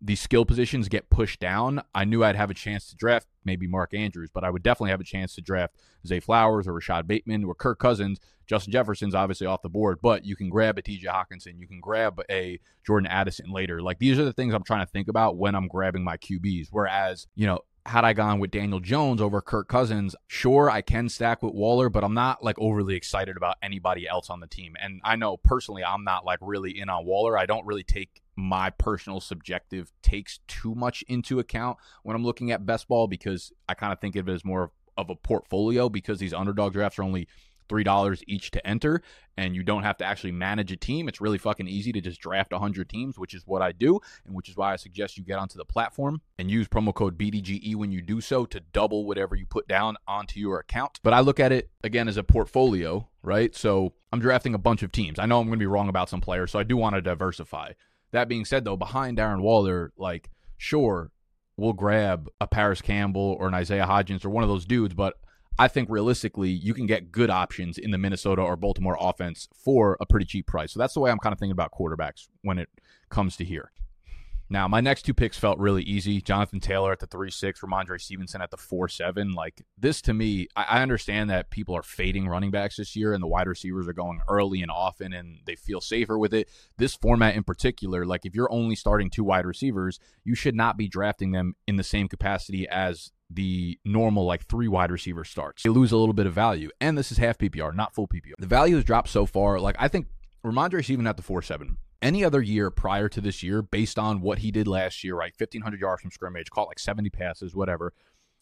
these 0.00 0.20
skill 0.20 0.44
positions 0.44 0.88
get 0.88 1.10
pushed 1.10 1.40
down, 1.40 1.82
I 1.94 2.04
knew 2.04 2.22
I'd 2.22 2.36
have 2.36 2.50
a 2.50 2.54
chance 2.54 2.88
to 2.88 2.96
draft 2.96 3.26
maybe 3.44 3.66
Mark 3.66 3.92
Andrews, 3.94 4.30
but 4.32 4.44
I 4.44 4.50
would 4.50 4.62
definitely 4.62 4.90
have 4.90 5.00
a 5.00 5.04
chance 5.04 5.34
to 5.34 5.40
draft 5.40 5.74
Zay 6.06 6.20
Flowers 6.20 6.68
or 6.68 6.72
Rashod 6.72 7.08
Bateman 7.08 7.44
or 7.44 7.54
Kirk 7.54 7.78
Cousins. 7.78 8.20
Justin 8.48 8.72
Jefferson's 8.72 9.14
obviously 9.14 9.46
off 9.46 9.62
the 9.62 9.68
board, 9.68 9.98
but 10.02 10.24
you 10.24 10.34
can 10.34 10.48
grab 10.48 10.78
a 10.78 10.82
TJ 10.82 11.04
Hockenson, 11.04 11.58
you 11.58 11.68
can 11.68 11.80
grab 11.80 12.20
a 12.30 12.58
Jordan 12.84 13.06
Addison 13.06 13.52
later. 13.52 13.82
Like 13.82 13.98
these 13.98 14.18
are 14.18 14.24
the 14.24 14.32
things 14.32 14.54
I'm 14.54 14.64
trying 14.64 14.84
to 14.84 14.90
think 14.90 15.08
about 15.08 15.36
when 15.36 15.54
I'm 15.54 15.68
grabbing 15.68 16.02
my 16.02 16.16
QBs. 16.16 16.68
Whereas, 16.70 17.26
you 17.34 17.46
know, 17.46 17.60
had 17.86 18.04
I 18.04 18.12
gone 18.12 18.38
with 18.38 18.50
Daniel 18.50 18.80
Jones 18.80 19.20
over 19.20 19.40
Kirk 19.40 19.68
Cousins, 19.68 20.14
sure, 20.26 20.70
I 20.70 20.82
can 20.82 21.08
stack 21.08 21.42
with 21.42 21.54
Waller, 21.54 21.88
but 21.88 22.04
I'm 22.04 22.14
not 22.14 22.42
like 22.42 22.58
overly 22.58 22.94
excited 22.94 23.36
about 23.36 23.56
anybody 23.62 24.06
else 24.06 24.28
on 24.30 24.40
the 24.40 24.46
team. 24.46 24.74
And 24.80 25.00
I 25.04 25.16
know 25.16 25.36
personally, 25.38 25.84
I'm 25.84 26.04
not 26.04 26.24
like 26.24 26.38
really 26.42 26.78
in 26.78 26.88
on 26.88 27.06
Waller. 27.06 27.38
I 27.38 27.46
don't 27.46 27.66
really 27.66 27.84
take 27.84 28.22
my 28.36 28.70
personal 28.70 29.20
subjective 29.20 29.90
takes 30.02 30.40
too 30.46 30.74
much 30.74 31.02
into 31.08 31.38
account 31.38 31.76
when 32.02 32.14
I'm 32.14 32.24
looking 32.24 32.52
at 32.52 32.64
best 32.64 32.88
ball 32.88 33.08
because 33.08 33.52
I 33.68 33.74
kind 33.74 33.92
of 33.92 34.00
think 34.00 34.16
of 34.16 34.28
it 34.28 34.32
as 34.32 34.44
more 34.44 34.70
of 34.96 35.10
a 35.10 35.16
portfolio 35.16 35.88
because 35.88 36.18
these 36.18 36.34
underdog 36.34 36.72
drafts 36.72 36.98
are 36.98 37.04
only 37.04 37.28
$3 37.68 38.22
each 38.26 38.50
to 38.52 38.66
enter 38.66 39.02
and 39.38 39.54
you 39.54 39.62
don't 39.62 39.84
have 39.84 39.96
to 39.98 40.04
actually 40.04 40.32
manage 40.32 40.72
a 40.72 40.76
team. 40.76 41.08
It's 41.08 41.20
really 41.20 41.38
fucking 41.38 41.68
easy 41.68 41.92
to 41.92 42.00
just 42.00 42.20
draft 42.20 42.50
100 42.50 42.88
teams, 42.88 43.18
which 43.18 43.34
is 43.34 43.46
what 43.46 43.62
I 43.62 43.70
do, 43.70 44.00
and 44.26 44.34
which 44.34 44.48
is 44.48 44.56
why 44.56 44.72
I 44.72 44.76
suggest 44.76 45.16
you 45.16 45.22
get 45.22 45.38
onto 45.38 45.56
the 45.56 45.64
platform 45.64 46.22
and 46.38 46.50
use 46.50 46.66
promo 46.66 46.92
code 46.92 47.16
BDGE 47.16 47.76
when 47.76 47.92
you 47.92 48.02
do 48.02 48.20
so 48.20 48.44
to 48.46 48.58
double 48.58 49.06
whatever 49.06 49.36
you 49.36 49.46
put 49.46 49.68
down 49.68 49.96
onto 50.08 50.40
your 50.40 50.58
account. 50.58 50.98
But 51.04 51.14
I 51.14 51.20
look 51.20 51.38
at 51.38 51.52
it 51.52 51.70
again 51.84 52.08
as 52.08 52.16
a 52.16 52.24
portfolio, 52.24 53.08
right? 53.22 53.54
So 53.54 53.94
I'm 54.12 54.20
drafting 54.20 54.54
a 54.54 54.58
bunch 54.58 54.82
of 54.82 54.90
teams. 54.90 55.20
I 55.20 55.26
know 55.26 55.38
I'm 55.38 55.46
going 55.46 55.58
to 55.58 55.62
be 55.62 55.66
wrong 55.66 55.88
about 55.88 56.08
some 56.08 56.20
players, 56.20 56.50
so 56.50 56.58
I 56.58 56.64
do 56.64 56.76
want 56.76 56.96
to 56.96 57.00
diversify. 57.00 57.72
That 58.10 58.28
being 58.28 58.44
said, 58.44 58.64
though, 58.64 58.76
behind 58.76 59.18
Darren 59.18 59.40
Waller, 59.40 59.92
like, 59.96 60.30
sure, 60.56 61.12
we'll 61.56 61.74
grab 61.74 62.28
a 62.40 62.46
Parris 62.46 62.80
Campbell 62.80 63.36
or 63.38 63.46
an 63.46 63.54
Isaiah 63.54 63.86
Hodgins 63.86 64.24
or 64.24 64.30
one 64.30 64.42
of 64.42 64.48
those 64.48 64.64
dudes, 64.64 64.94
but 64.94 65.14
I 65.58 65.66
think 65.68 65.88
realistically, 65.90 66.50
you 66.50 66.72
can 66.72 66.86
get 66.86 67.10
good 67.10 67.30
options 67.30 67.78
in 67.78 67.90
the 67.90 67.98
Minnesota 67.98 68.42
or 68.42 68.56
Baltimore 68.56 68.96
offense 69.00 69.48
for 69.52 69.96
a 70.00 70.06
pretty 70.06 70.24
cheap 70.24 70.46
price. 70.46 70.72
So 70.72 70.78
that's 70.78 70.94
the 70.94 71.00
way 71.00 71.10
I'm 71.10 71.18
kind 71.18 71.32
of 71.32 71.38
thinking 71.38 71.52
about 71.52 71.72
quarterbacks 71.72 72.28
when 72.42 72.58
it 72.58 72.68
comes 73.08 73.36
to 73.38 73.44
here. 73.44 73.72
Now, 74.50 74.66
my 74.66 74.80
next 74.80 75.02
two 75.02 75.12
picks 75.12 75.38
felt 75.38 75.58
really 75.58 75.82
easy. 75.82 76.22
Jonathan 76.22 76.60
Taylor 76.60 76.92
at 76.92 77.00
the 77.00 77.06
3 77.06 77.30
6, 77.30 77.60
Rhamondre 77.60 78.00
Stevenson 78.00 78.40
at 78.40 78.50
the 78.50 78.56
4 78.56 78.88
7. 78.88 79.32
Like, 79.32 79.62
this 79.76 80.00
to 80.02 80.14
me, 80.14 80.48
I, 80.56 80.64
I, 80.64 80.82
understand 80.82 81.28
that 81.28 81.50
people 81.50 81.76
are 81.76 81.82
fading 81.82 82.26
running 82.28 82.50
backs 82.50 82.76
this 82.76 82.96
year 82.96 83.12
and 83.12 83.22
the 83.22 83.26
wide 83.26 83.46
receivers 83.46 83.86
are 83.88 83.92
going 83.92 84.20
early 84.28 84.62
and 84.62 84.70
often 84.70 85.12
and 85.12 85.40
they 85.46 85.54
feel 85.54 85.80
safer 85.80 86.18
with 86.18 86.32
it. 86.32 86.48
This 86.78 86.94
format 86.94 87.36
in 87.36 87.44
particular, 87.44 88.06
like, 88.06 88.24
if 88.24 88.34
you're 88.34 88.52
only 88.52 88.74
starting 88.74 89.10
two 89.10 89.24
wide 89.24 89.44
receivers, 89.44 89.98
you 90.24 90.34
should 90.34 90.54
not 90.54 90.78
be 90.78 90.88
drafting 90.88 91.32
them 91.32 91.54
in 91.66 91.76
the 91.76 91.84
same 91.84 92.08
capacity 92.08 92.66
as 92.68 93.12
the 93.30 93.78
normal 93.84 94.24
like 94.24 94.46
three 94.46 94.68
wide 94.68 94.90
receiver 94.90 95.24
starts. 95.24 95.62
They 95.62 95.68
lose 95.68 95.92
a 95.92 95.98
little 95.98 96.14
bit 96.14 96.26
of 96.26 96.32
value. 96.32 96.70
And 96.80 96.96
this 96.96 97.12
is 97.12 97.18
half 97.18 97.36
PPR, 97.36 97.74
not 97.74 97.94
full 97.94 98.08
PPR. 98.08 98.32
The 98.38 98.46
value 98.46 98.76
has 98.76 98.84
dropped 98.84 99.10
so 99.10 99.26
far. 99.26 99.60
Like, 99.60 99.76
I 99.78 99.88
think 99.88 100.06
Rhamondre's 100.42 100.90
even 100.90 101.06
at 101.06 101.18
the 101.18 101.22
4 101.22 101.42
7 101.42 101.76
any 102.00 102.24
other 102.24 102.40
year 102.40 102.70
prior 102.70 103.08
to 103.08 103.20
this 103.20 103.42
year, 103.42 103.62
based 103.62 103.98
on 103.98 104.20
what 104.20 104.38
he 104.38 104.50
did 104.50 104.66
last 104.68 105.02
year, 105.02 105.16
right? 105.16 105.32
1,500 105.36 105.80
yards 105.80 106.02
from 106.02 106.10
scrimmage, 106.10 106.50
caught 106.50 106.68
like 106.68 106.78
70 106.78 107.10
passes, 107.10 107.54
whatever. 107.54 107.92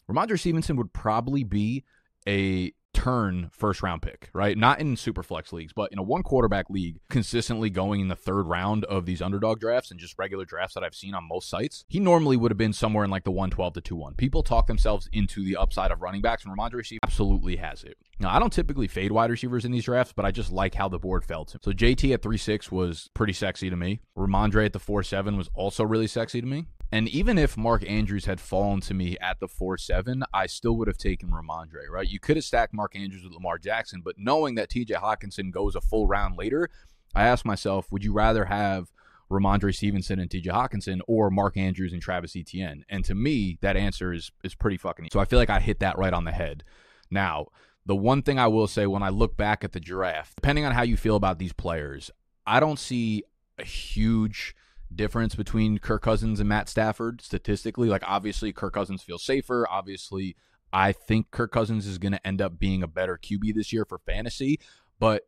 Rhamondre 0.09 0.39
Stevenson 0.39 0.77
would 0.77 0.93
probably 0.93 1.43
be 1.43 1.83
a 2.27 2.73
turn 2.97 3.51
first 3.53 3.83
round 3.83 4.01
pick, 4.01 4.29
right? 4.33 4.57
Not 4.57 4.79
in 4.79 4.97
super 4.97 5.21
flex 5.21 5.53
leagues, 5.53 5.71
but 5.71 5.91
in 5.91 5.99
a 5.99 6.03
one 6.03 6.23
quarterback 6.23 6.67
league, 6.67 6.99
consistently 7.09 7.69
going 7.69 8.01
in 8.01 8.07
the 8.07 8.15
third 8.15 8.47
round 8.47 8.85
of 8.85 9.05
these 9.05 9.21
underdog 9.21 9.59
drafts 9.59 9.91
and 9.91 9.99
just 9.99 10.17
regular 10.17 10.45
drafts 10.45 10.73
that 10.73 10.83
I've 10.83 10.95
seen 10.95 11.13
on 11.13 11.27
most 11.27 11.47
sites, 11.47 11.85
he 11.87 11.99
normally 11.99 12.37
would 12.37 12.49
have 12.49 12.57
been 12.57 12.73
somewhere 12.73 13.05
in 13.05 13.11
like 13.11 13.23
the 13.23 13.31
112 13.31 13.75
to 13.75 13.81
2 13.81 13.95
1. 13.95 14.15
People 14.15 14.41
talk 14.41 14.65
themselves 14.65 15.07
into 15.13 15.45
the 15.45 15.57
upside 15.57 15.91
of 15.91 16.01
running 16.01 16.21
backs, 16.21 16.43
and 16.43 16.57
Rhamondre 16.57 16.83
Steve 16.83 16.99
absolutely 17.03 17.57
has 17.57 17.83
it. 17.83 17.97
Now, 18.19 18.35
I 18.35 18.39
don't 18.39 18.51
typically 18.51 18.87
fade 18.87 19.11
wide 19.11 19.29
receivers 19.29 19.63
in 19.63 19.71
these 19.71 19.85
drafts, 19.85 20.13
but 20.13 20.25
I 20.25 20.31
just 20.31 20.51
like 20.51 20.73
how 20.73 20.89
the 20.89 20.97
board 20.97 21.23
felt. 21.23 21.55
So 21.61 21.71
JT 21.71 22.13
at 22.13 22.23
3 22.23 22.37
6 22.37 22.71
was 22.71 23.09
pretty 23.13 23.33
sexy 23.33 23.69
to 23.69 23.75
me. 23.75 24.01
Rhamondre 24.17 24.65
at 24.65 24.73
the 24.73 24.79
4 24.79 25.03
7 25.03 25.37
was 25.37 25.49
also 25.53 25.83
really 25.83 26.07
sexy 26.07 26.41
to 26.41 26.47
me. 26.47 26.65
And 26.91 27.09
even 27.09 27.37
if 27.37 27.57
Mark 27.57 27.87
Andrews 27.87 28.25
had 28.25 28.39
fallen 28.39 28.79
to 28.81 28.93
me 28.93 29.17
at 29.19 29.39
the 29.39 29.47
4 29.47 29.77
7, 29.77 30.23
I 30.33 30.45
still 30.47 30.77
would 30.77 30.87
have 30.87 30.97
taken 30.97 31.29
Rhamondre, 31.29 31.89
right? 31.89 32.07
You 32.07 32.19
could 32.19 32.37
have 32.37 32.45
stacked 32.45 32.73
Mark 32.73 32.95
Andrews 32.95 33.23
with 33.23 33.33
Lamar 33.33 33.57
Jackson, 33.57 34.01
but 34.03 34.15
knowing 34.17 34.55
that 34.55 34.69
TJ 34.69 34.91
Hockenson 34.91 35.51
goes 35.51 35.75
a 35.75 35.81
full 35.81 36.07
round 36.07 36.37
later, 36.37 36.69
I 37.13 37.27
asked 37.27 37.45
myself, 37.45 37.91
would 37.91 38.03
you 38.03 38.13
rather 38.13 38.45
have 38.45 38.91
Rhamondre 39.29 39.75
Stevenson 39.75 40.19
and 40.19 40.29
TJ 40.29 40.47
Hockenson 40.47 40.99
or 41.07 41.29
Mark 41.29 41.57
Andrews 41.57 41.91
and 41.91 42.01
Travis 42.01 42.35
Etienne? 42.35 42.85
And 42.89 43.03
to 43.05 43.15
me, 43.15 43.57
that 43.61 43.75
answer 43.75 44.13
is 44.13 44.31
is 44.43 44.55
pretty 44.55 44.77
fucking 44.77 45.05
easy. 45.05 45.11
So 45.11 45.19
I 45.19 45.25
feel 45.25 45.39
like 45.39 45.49
I 45.49 45.59
hit 45.59 45.79
that 45.79 45.97
right 45.97 46.13
on 46.13 46.23
the 46.23 46.31
head. 46.31 46.63
Now, 47.11 47.47
the 47.85 47.95
one 47.95 48.21
thing 48.21 48.39
I 48.39 48.47
will 48.47 48.67
say 48.67 48.85
when 48.85 49.03
I 49.03 49.09
look 49.09 49.35
back 49.35 49.63
at 49.63 49.73
the 49.73 49.79
draft, 49.79 50.35
depending 50.35 50.65
on 50.65 50.73
how 50.73 50.83
you 50.83 50.95
feel 50.97 51.15
about 51.15 51.39
these 51.39 51.53
players, 51.53 52.11
I 52.45 52.59
don't 52.59 52.79
see 52.79 53.23
a 53.57 53.65
huge 53.65 54.55
difference 54.93 55.35
between 55.35 55.77
Kirk 55.77 56.01
Cousins 56.01 56.39
and 56.39 56.49
Matt 56.49 56.69
Stafford 56.69 57.21
statistically. 57.21 57.89
Like, 57.89 58.03
obviously, 58.05 58.53
Kirk 58.53 58.73
Cousins 58.73 59.03
feels 59.03 59.23
safer. 59.23 59.67
Obviously, 59.69 60.35
I 60.71 60.91
think 60.91 61.31
Kirk 61.31 61.51
Cousins 61.51 61.85
is 61.85 61.97
going 61.97 62.13
to 62.13 62.27
end 62.27 62.41
up 62.41 62.59
being 62.59 62.83
a 62.83 62.87
better 62.87 63.17
QB 63.17 63.55
this 63.55 63.71
year 63.71 63.85
for 63.85 63.99
fantasy. 63.99 64.59
But 64.99 65.23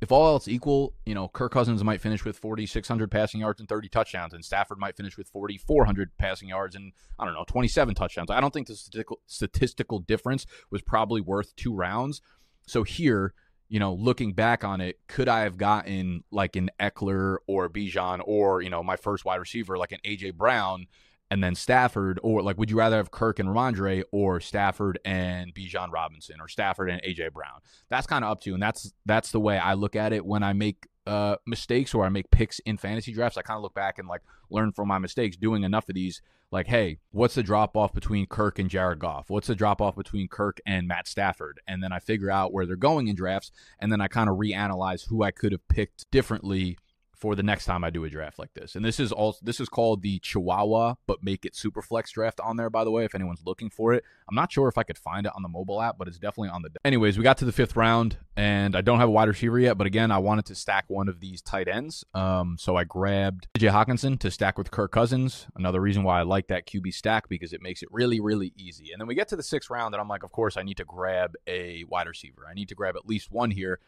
if 0.00 0.12
all 0.12 0.26
else 0.26 0.46
equal, 0.46 0.94
you 1.04 1.14
know, 1.14 1.28
Kirk 1.28 1.52
Cousins 1.52 1.82
might 1.82 2.00
finish 2.00 2.24
with 2.24 2.38
4,600 2.38 3.10
passing 3.10 3.40
yards 3.40 3.58
and 3.60 3.68
30 3.68 3.88
touchdowns, 3.88 4.32
and 4.32 4.44
Stafford 4.44 4.78
might 4.78 4.96
finish 4.96 5.16
with 5.16 5.28
4,400 5.28 6.16
passing 6.18 6.48
yards 6.48 6.76
and, 6.76 6.92
I 7.18 7.24
don't 7.24 7.34
know, 7.34 7.44
27 7.48 7.94
touchdowns. 7.94 8.30
I 8.30 8.40
don't 8.40 8.52
think 8.54 8.68
the 8.68 8.76
statistical, 8.76 9.20
statistical 9.26 9.98
difference 9.98 10.46
was 10.70 10.82
probably 10.82 11.20
worth 11.20 11.54
two 11.56 11.74
rounds. 11.74 12.22
So 12.66 12.84
here, 12.84 13.34
you 13.68 13.78
know, 13.78 13.92
looking 13.92 14.32
back 14.32 14.64
on 14.64 14.80
it, 14.80 14.98
could 15.08 15.28
I 15.28 15.40
have 15.40 15.56
gotten 15.56 16.24
like 16.30 16.56
an 16.56 16.70
Ekeler 16.80 17.38
or 17.46 17.68
Bijan 17.68 18.20
or, 18.24 18.62
you 18.62 18.70
know, 18.70 18.82
my 18.82 18.96
first 18.96 19.24
wide 19.24 19.36
receiver, 19.36 19.76
like 19.76 19.92
an 19.92 20.00
A.J. 20.04 20.32
Brown 20.32 20.86
and 21.30 21.42
then 21.44 21.54
Stafford, 21.54 22.18
or 22.22 22.42
like, 22.42 22.58
would 22.58 22.70
you 22.70 22.78
rather 22.78 22.96
have 22.96 23.10
Kirk 23.10 23.38
and 23.38 23.48
Rhamondre 23.50 24.04
or 24.12 24.40
Stafford 24.40 24.98
and 25.04 25.54
Bijan 25.54 25.92
Robinson 25.92 26.40
or 26.40 26.48
Stafford 26.48 26.90
and 26.90 27.02
AJ 27.02 27.32
Brown? 27.32 27.60
That's 27.90 28.06
kind 28.06 28.24
of 28.24 28.30
up 28.30 28.40
to 28.42 28.50
you, 28.50 28.54
and 28.54 28.62
that's 28.62 28.92
that's 29.04 29.30
the 29.30 29.40
way 29.40 29.58
I 29.58 29.74
look 29.74 29.96
at 29.96 30.12
it 30.12 30.24
when 30.24 30.42
I 30.42 30.52
make 30.54 30.86
uh, 31.08 31.36
mistakes 31.46 31.94
or 31.94 32.04
I 32.04 32.10
make 32.10 32.30
picks 32.30 32.58
in 32.60 32.76
fantasy 32.76 33.12
drafts. 33.12 33.38
I 33.38 33.42
kind 33.42 33.56
of 33.56 33.62
look 33.62 33.74
back 33.74 33.98
and 33.98 34.06
like 34.06 34.22
learn 34.50 34.72
from 34.72 34.88
my 34.88 34.98
mistakes. 34.98 35.36
Doing 35.36 35.64
enough 35.64 35.88
of 35.88 35.94
these, 35.94 36.20
like, 36.50 36.66
hey, 36.66 36.98
what's 37.10 37.34
the 37.34 37.42
drop 37.42 37.76
off 37.76 37.92
between 37.92 38.26
Kirk 38.26 38.58
and 38.58 38.68
Jared 38.68 38.98
Goff? 38.98 39.30
What's 39.30 39.46
the 39.48 39.54
drop 39.54 39.80
off 39.80 39.96
between 39.96 40.28
Kirk 40.28 40.60
and 40.66 40.86
Matt 40.86 41.08
Stafford? 41.08 41.60
And 41.66 41.82
then 41.82 41.92
I 41.92 41.98
figure 41.98 42.30
out 42.30 42.52
where 42.52 42.66
they're 42.66 42.76
going 42.76 43.08
in 43.08 43.16
drafts, 43.16 43.50
and 43.80 43.90
then 43.90 44.00
I 44.00 44.08
kind 44.08 44.28
of 44.28 44.36
reanalyze 44.36 45.08
who 45.08 45.22
I 45.22 45.30
could 45.30 45.52
have 45.52 45.66
picked 45.68 46.10
differently 46.10 46.78
for 47.18 47.34
the 47.34 47.42
next 47.42 47.64
time 47.64 47.84
I 47.84 47.90
do 47.90 48.04
a 48.04 48.10
draft 48.10 48.38
like 48.38 48.54
this. 48.54 48.76
And 48.76 48.84
this 48.84 49.00
is 49.00 49.12
all 49.12 49.36
this 49.42 49.60
is 49.60 49.68
called 49.68 50.02
the 50.02 50.18
Chihuahua, 50.20 50.94
but 51.06 51.22
make 51.22 51.44
it 51.44 51.56
super 51.56 51.82
flex 51.82 52.12
draft 52.12 52.40
on 52.40 52.56
there, 52.56 52.70
by 52.70 52.84
the 52.84 52.90
way, 52.90 53.04
if 53.04 53.14
anyone's 53.14 53.42
looking 53.44 53.70
for 53.70 53.92
it. 53.92 54.04
I'm 54.28 54.34
not 54.34 54.52
sure 54.52 54.68
if 54.68 54.78
I 54.78 54.82
could 54.82 54.98
find 54.98 55.26
it 55.26 55.32
on 55.34 55.42
the 55.42 55.48
mobile 55.48 55.82
app, 55.82 55.98
but 55.98 56.08
it's 56.08 56.18
definitely 56.18 56.50
on 56.50 56.62
the 56.62 56.70
anyways, 56.84 57.18
we 57.18 57.24
got 57.24 57.38
to 57.38 57.44
the 57.44 57.52
fifth 57.52 57.76
round 57.76 58.18
and 58.36 58.76
I 58.76 58.80
don't 58.82 59.00
have 59.00 59.08
a 59.08 59.12
wide 59.12 59.28
receiver 59.28 59.58
yet, 59.58 59.76
but 59.76 59.86
again, 59.86 60.10
I 60.10 60.18
wanted 60.18 60.46
to 60.46 60.54
stack 60.54 60.84
one 60.88 61.08
of 61.08 61.20
these 61.20 61.42
tight 61.42 61.66
ends. 61.66 62.04
Um, 62.14 62.56
so 62.58 62.76
I 62.76 62.84
grabbed 62.84 63.48
TJ 63.54 63.72
Hockenson 63.72 64.18
to 64.20 64.30
stack 64.30 64.56
with 64.56 64.70
Kirk 64.70 64.92
Cousins. 64.92 65.46
Another 65.56 65.80
reason 65.80 66.04
why 66.04 66.20
I 66.20 66.22
like 66.22 66.46
that 66.48 66.66
QB 66.66 66.94
stack 66.94 67.28
because 67.28 67.52
it 67.52 67.62
makes 67.62 67.82
it 67.82 67.88
really, 67.90 68.20
really 68.20 68.52
easy. 68.56 68.92
And 68.92 69.00
then 69.00 69.08
we 69.08 69.14
get 69.14 69.28
to 69.28 69.36
the 69.36 69.42
sixth 69.42 69.70
round, 69.70 69.94
and 69.94 70.00
I'm 70.00 70.08
like, 70.08 70.22
of 70.22 70.32
course, 70.32 70.56
I 70.56 70.62
need 70.62 70.76
to 70.76 70.84
grab 70.84 71.34
a 71.46 71.84
wide 71.88 72.06
receiver. 72.06 72.46
I 72.48 72.54
need 72.54 72.68
to 72.68 72.74
grab 72.74 72.96
at 72.96 73.06
least 73.06 73.30
one 73.30 73.50
here. 73.50 73.80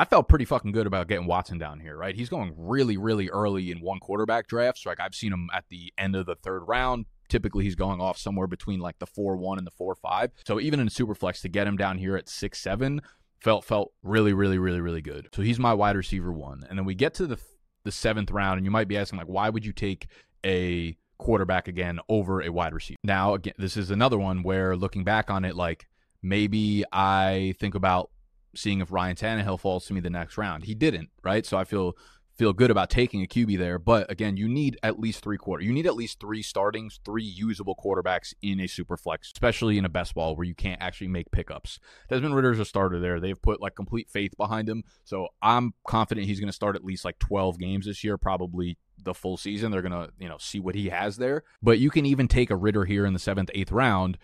I 0.00 0.06
felt 0.06 0.30
pretty 0.30 0.46
fucking 0.46 0.72
good 0.72 0.86
about 0.86 1.08
getting 1.08 1.26
Watson 1.26 1.58
down 1.58 1.78
here, 1.78 1.94
right? 1.94 2.16
He's 2.16 2.30
going 2.30 2.54
really, 2.56 2.96
really 2.96 3.28
early 3.28 3.70
in 3.70 3.82
one 3.82 3.98
quarterback 3.98 4.46
drafts. 4.46 4.86
Like 4.86 4.98
I've 4.98 5.14
seen 5.14 5.30
him 5.30 5.50
at 5.52 5.66
the 5.68 5.92
end 5.98 6.16
of 6.16 6.24
the 6.24 6.36
third 6.36 6.60
round. 6.60 7.04
Typically, 7.28 7.64
he's 7.64 7.74
going 7.74 8.00
off 8.00 8.16
somewhere 8.16 8.46
between 8.46 8.80
like 8.80 8.98
the 8.98 9.04
four 9.04 9.36
one 9.36 9.58
and 9.58 9.66
the 9.66 9.70
four 9.72 9.94
five. 9.94 10.30
So 10.46 10.58
even 10.58 10.80
in 10.80 10.88
Superflex, 10.88 11.42
to 11.42 11.50
get 11.50 11.66
him 11.66 11.76
down 11.76 11.98
here 11.98 12.16
at 12.16 12.30
six 12.30 12.58
seven 12.58 13.02
Felt 13.40 13.62
felt 13.62 13.92
really 14.02 14.32
really 14.32 14.56
really 14.56 14.80
really 14.80 15.02
good. 15.02 15.28
So 15.34 15.42
he's 15.42 15.58
my 15.58 15.74
wide 15.74 15.96
receiver 15.96 16.32
one. 16.32 16.62
And 16.70 16.78
then 16.78 16.86
we 16.86 16.94
get 16.94 17.12
to 17.14 17.26
the 17.26 17.38
the 17.84 17.92
seventh 17.92 18.30
round, 18.30 18.56
and 18.56 18.64
you 18.64 18.70
might 18.70 18.88
be 18.88 18.96
asking 18.96 19.18
like, 19.18 19.28
why 19.28 19.50
would 19.50 19.66
you 19.66 19.72
take 19.74 20.06
a 20.46 20.96
quarterback 21.18 21.68
again 21.68 22.00
over 22.08 22.42
a 22.42 22.48
wide 22.48 22.72
receiver? 22.72 22.98
Now 23.04 23.34
again, 23.34 23.54
this 23.58 23.76
is 23.76 23.90
another 23.90 24.18
one 24.18 24.42
where 24.42 24.76
looking 24.76 25.04
back 25.04 25.28
on 25.28 25.44
it, 25.44 25.56
like 25.56 25.88
maybe 26.22 26.84
I 26.90 27.54
think 27.60 27.74
about 27.74 28.10
seeing 28.54 28.80
if 28.80 28.92
Ryan 28.92 29.16
Tannehill 29.16 29.60
falls 29.60 29.86
to 29.86 29.94
me 29.94 30.00
the 30.00 30.10
next 30.10 30.38
round. 30.38 30.64
He 30.64 30.74
didn't, 30.74 31.10
right? 31.22 31.44
So 31.46 31.56
I 31.56 31.64
feel 31.64 31.96
feel 32.40 32.52
good 32.54 32.70
about 32.70 32.88
taking 32.88 33.22
a 33.22 33.26
QB 33.26 33.58
there. 33.58 33.78
But 33.78 34.10
again, 34.10 34.38
you 34.38 34.48
need 34.48 34.78
at 34.82 34.98
least 34.98 35.22
three 35.22 35.36
quarter. 35.36 35.62
You 35.62 35.74
need 35.74 35.86
at 35.86 35.94
least 35.94 36.20
three 36.20 36.40
startings, 36.42 36.98
three 37.04 37.22
usable 37.22 37.76
quarterbacks 37.76 38.32
in 38.40 38.60
a 38.60 38.66
super 38.66 38.96
flex, 38.96 39.30
especially 39.34 39.76
in 39.76 39.84
a 39.84 39.90
best 39.90 40.14
ball 40.14 40.34
where 40.34 40.46
you 40.46 40.54
can't 40.54 40.80
actually 40.80 41.08
make 41.08 41.30
pickups. 41.32 41.78
Desmond 42.08 42.34
Ridder's 42.34 42.58
a 42.58 42.64
starter 42.64 42.98
there. 42.98 43.20
They've 43.20 43.40
put 43.40 43.60
like 43.60 43.74
complete 43.74 44.08
faith 44.08 44.34
behind 44.38 44.70
him. 44.70 44.84
So 45.04 45.28
I'm 45.42 45.74
confident 45.86 46.28
he's 46.28 46.40
going 46.40 46.48
to 46.48 46.54
start 46.54 46.76
at 46.76 46.84
least 46.84 47.04
like 47.04 47.18
12 47.18 47.58
games 47.58 47.84
this 47.84 48.02
year, 48.02 48.16
probably 48.16 48.78
the 49.04 49.12
full 49.12 49.36
season. 49.36 49.70
They're 49.70 49.82
going 49.82 49.92
to, 49.92 50.10
you 50.18 50.28
know, 50.30 50.38
see 50.38 50.60
what 50.60 50.74
he 50.74 50.88
has 50.88 51.18
there. 51.18 51.44
But 51.62 51.78
you 51.78 51.90
can 51.90 52.06
even 52.06 52.26
take 52.26 52.48
a 52.48 52.56
Ridder 52.56 52.86
here 52.86 53.04
in 53.04 53.12
the 53.12 53.18
seventh, 53.18 53.50
eighth 53.52 53.70
round 53.70 54.16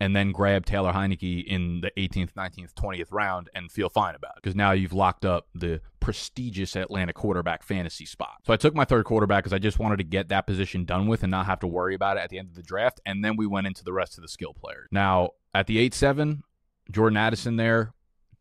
and 0.00 0.14
then 0.14 0.32
grab 0.32 0.66
Taylor 0.66 0.92
Heinicke 0.92 1.44
in 1.44 1.80
the 1.80 1.90
18th, 1.96 2.32
19th, 2.32 2.74
20th 2.74 3.08
round 3.10 3.48
and 3.54 3.70
feel 3.70 3.88
fine 3.88 4.14
about 4.14 4.32
it 4.36 4.42
because 4.42 4.56
now 4.56 4.72
you've 4.72 4.92
locked 4.92 5.24
up 5.24 5.46
the 5.54 5.80
prestigious 6.00 6.76
Atlanta 6.76 7.12
quarterback 7.12 7.62
fantasy 7.62 8.04
spot. 8.04 8.36
So 8.44 8.52
I 8.52 8.56
took 8.56 8.74
my 8.74 8.84
third 8.84 9.04
quarterback 9.04 9.44
because 9.44 9.54
I 9.54 9.58
just 9.58 9.78
wanted 9.78 9.98
to 9.98 10.04
get 10.04 10.28
that 10.28 10.46
position 10.46 10.84
done 10.84 11.06
with 11.06 11.22
and 11.22 11.30
not 11.30 11.46
have 11.46 11.60
to 11.60 11.66
worry 11.66 11.94
about 11.94 12.16
it 12.16 12.20
at 12.20 12.30
the 12.30 12.38
end 12.38 12.48
of 12.48 12.54
the 12.54 12.62
draft. 12.62 13.00
And 13.06 13.24
then 13.24 13.36
we 13.36 13.46
went 13.46 13.66
into 13.66 13.84
the 13.84 13.92
rest 13.92 14.18
of 14.18 14.22
the 14.22 14.28
skill 14.28 14.52
players. 14.52 14.88
Now, 14.90 15.30
at 15.54 15.66
the 15.66 15.78
8 15.78 15.94
7, 15.94 16.42
Jordan 16.90 17.16
Addison 17.16 17.56
there. 17.56 17.92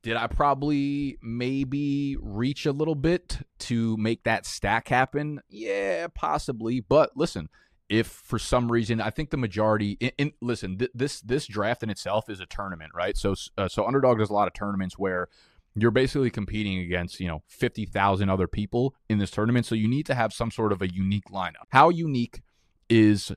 Did 0.01 0.17
I 0.17 0.27
probably 0.27 1.17
maybe 1.22 2.17
reach 2.19 2.65
a 2.65 2.74
little 2.74 2.95
bit 2.95 3.39
to 3.60 3.95
make 3.95 4.24
that 4.25 4.45
stack 4.45 4.89
happen? 4.89 5.39
Yeah, 5.48 6.07
possibly. 6.13 6.81
But 6.81 7.12
listen, 7.15 7.48
if 7.93 8.07
for 8.07 8.39
some 8.39 8.71
reason 8.71 9.00
I 9.00 9.12
think 9.12 9.29
the 9.29 9.38
majority 9.38 9.97
in, 10.00 10.12
in 10.17 10.33
listen 10.41 10.79
th- 10.79 10.91
this 10.95 11.21
this 11.21 11.45
draft 11.45 11.83
in 11.83 11.91
itself 11.91 12.27
is 12.27 12.39
a 12.39 12.45
tournament 12.47 12.91
right? 12.95 13.15
So 13.15 13.35
uh, 13.57 13.67
so 13.67 13.85
underdog 13.85 14.17
does 14.17 14.31
a 14.31 14.33
lot 14.33 14.47
of 14.47 14.53
tournaments 14.53 14.97
where 14.97 15.29
you're 15.75 15.91
basically 15.91 16.31
competing 16.31 16.79
against 16.79 17.19
you 17.19 17.27
know 17.27 17.43
50,000 17.47 18.29
other 18.29 18.47
people 18.47 18.95
in 19.09 19.19
this 19.19 19.29
tournament. 19.29 19.67
So 19.67 19.75
you 19.75 19.88
need 19.88 20.07
to 20.07 20.15
have 20.15 20.33
some 20.33 20.50
sort 20.50 20.71
of 20.71 20.81
a 20.81 20.91
unique 20.91 21.29
lineup. 21.31 21.67
How 21.69 21.89
unique 21.89 22.41
is 22.89 23.31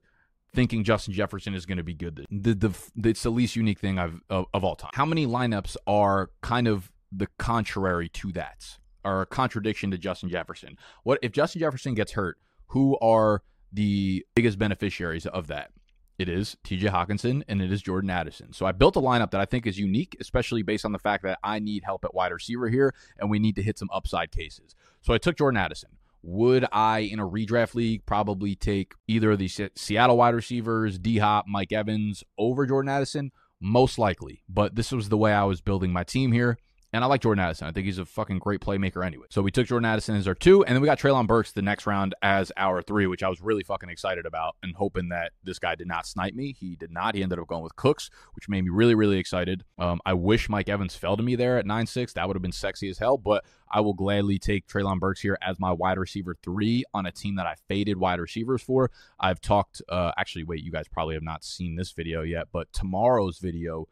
thinking 0.54 0.84
Justin 0.84 1.12
Jefferson 1.12 1.54
is 1.54 1.66
going 1.66 1.78
to 1.78 1.84
be 1.84 1.94
good 1.94 2.25
the, 2.30 2.54
the, 2.54 2.68
the 2.96 3.10
it's 3.10 3.22
the 3.22 3.30
least 3.30 3.56
unique 3.56 3.78
thing 3.78 3.98
I've 3.98 4.20
of, 4.30 4.46
of 4.54 4.64
all 4.64 4.75
time. 4.75 4.92
How 4.94 5.04
many 5.04 5.26
lineups 5.26 5.76
are 5.86 6.30
kind 6.40 6.66
of 6.66 6.90
the 7.12 7.28
contrary 7.38 8.08
to 8.08 8.32
that 8.32 8.78
are 9.04 9.20
a 9.20 9.26
contradiction 9.26 9.90
to 9.90 9.98
Justin 9.98 10.30
Jefferson? 10.30 10.78
What 11.02 11.18
if 11.20 11.32
Justin 11.32 11.60
Jefferson 11.60 11.94
gets 11.94 12.12
hurt 12.12 12.38
who 12.68 12.98
are 13.00 13.42
the 13.73 14.25
biggest 14.35 14.58
beneficiaries 14.58 15.26
of 15.26 15.46
that. 15.49 15.70
It 16.18 16.28
is 16.30 16.56
TJ 16.64 16.90
Hockenson 16.90 17.42
and 17.46 17.61
it 17.61 17.70
is 17.70 17.82
Jordan 17.82 18.08
Addison. 18.08 18.52
So 18.54 18.64
I 18.64 18.73
built 18.73 18.96
a 18.96 19.00
lineup 19.00 19.32
that 19.32 19.40
I 19.40 19.44
think 19.44 19.66
is 19.66 19.78
unique, 19.78 20.16
especially 20.18 20.62
based 20.62 20.87
on 20.87 20.92
the 20.92 20.99
fact 20.99 21.25
that 21.25 21.38
I 21.42 21.58
need 21.58 21.85
help 21.85 22.04
at 22.04 22.14
wide 22.14 22.32
receiver 22.32 22.70
here 22.70 22.94
and 23.18 23.28
we 23.30 23.38
need 23.38 23.56
to 23.56 23.62
hit 23.62 23.78
some 23.78 23.90
upside 23.92 24.32
cases. 24.32 24.75
So 25.02 25.12
I 25.12 25.18
took 25.18 25.37
Jordan 25.37 25.58
Addison. 25.58 25.90
Would 26.23 26.66
I, 26.73 27.00
in 27.00 27.20
a 27.20 27.28
redraft 27.28 27.75
league, 27.75 28.04
probably 28.06 28.56
take 28.56 28.94
either 29.06 29.32
of 29.32 29.38
the 29.38 29.49
Seattle 29.76 30.16
wide 30.16 30.35
receivers, 30.35 30.99
D 30.99 31.18
Hop, 31.18 31.44
Mike 31.46 31.73
Evans, 31.73 32.25
over 32.37 32.66
Jordan 32.66 32.88
Addison? 32.88 33.30
Most 33.61 33.99
likely. 33.99 34.42
But 34.49 34.75
this 34.75 34.90
was 34.90 35.08
the 35.08 35.16
way 35.16 35.32
I 35.32 35.44
was 35.44 35.61
building 35.61 35.92
my 35.92 36.02
team 36.02 36.32
here. 36.32 36.58
And 36.96 37.04
I 37.04 37.08
like 37.08 37.20
Jordan 37.20 37.44
Addison. 37.44 37.68
I 37.68 37.72
think 37.72 37.84
he's 37.84 37.98
a 37.98 38.06
fucking 38.06 38.38
great 38.38 38.60
playmaker 38.60 39.04
anyway. 39.04 39.26
So 39.28 39.42
we 39.42 39.50
took 39.50 39.66
Jordan 39.66 39.84
Addison 39.84 40.16
as 40.16 40.26
our 40.26 40.34
two, 40.34 40.64
and 40.64 40.74
then 40.74 40.80
we 40.80 40.86
got 40.86 40.98
Treylon 40.98 41.26
Burks 41.26 41.52
the 41.52 41.60
next 41.60 41.86
round 41.86 42.14
as 42.22 42.50
our 42.56 42.80
three, 42.80 43.06
which 43.06 43.22
I 43.22 43.28
was 43.28 43.42
really 43.42 43.62
fucking 43.62 43.90
excited 43.90 44.24
about 44.24 44.56
and 44.62 44.74
hoping 44.74 45.10
that 45.10 45.32
this 45.44 45.58
guy 45.58 45.74
did 45.74 45.88
not 45.88 46.06
snipe 46.06 46.32
me. 46.32 46.54
He 46.58 46.74
did 46.74 46.90
not. 46.90 47.14
He 47.14 47.22
ended 47.22 47.38
up 47.38 47.48
going 47.48 47.62
with 47.62 47.76
Cooks, 47.76 48.08
which 48.34 48.48
made 48.48 48.64
me 48.64 48.70
really, 48.70 48.94
really 48.94 49.18
excited. 49.18 49.62
Um, 49.78 50.00
I 50.06 50.14
wish 50.14 50.48
Mike 50.48 50.70
Evans 50.70 50.96
fell 50.96 51.18
to 51.18 51.22
me 51.22 51.36
there 51.36 51.58
at 51.58 51.66
9 51.66 51.86
6. 51.86 52.14
That 52.14 52.26
would 52.26 52.34
have 52.34 52.42
been 52.42 52.50
sexy 52.50 52.88
as 52.88 52.96
hell, 52.96 53.18
but 53.18 53.44
I 53.70 53.82
will 53.82 53.92
gladly 53.92 54.38
take 54.38 54.66
Treylon 54.66 54.98
Burks 54.98 55.20
here 55.20 55.36
as 55.42 55.60
my 55.60 55.72
wide 55.72 55.98
receiver 55.98 56.34
three 56.42 56.82
on 56.94 57.04
a 57.04 57.12
team 57.12 57.36
that 57.36 57.44
I 57.44 57.56
faded 57.68 57.98
wide 57.98 58.20
receivers 58.20 58.62
for. 58.62 58.90
I've 59.20 59.42
talked, 59.42 59.82
uh, 59.90 60.12
actually, 60.16 60.44
wait, 60.44 60.64
you 60.64 60.72
guys 60.72 60.88
probably 60.88 61.12
have 61.12 61.22
not 61.22 61.44
seen 61.44 61.76
this 61.76 61.92
video 61.92 62.22
yet, 62.22 62.46
but 62.52 62.72
tomorrow's 62.72 63.38
video 63.38 63.86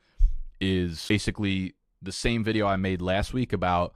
is 0.58 1.06
basically 1.06 1.74
the 2.04 2.12
same 2.12 2.44
video 2.44 2.66
I 2.66 2.76
made 2.76 3.00
last 3.00 3.32
week 3.32 3.52
about 3.52 3.94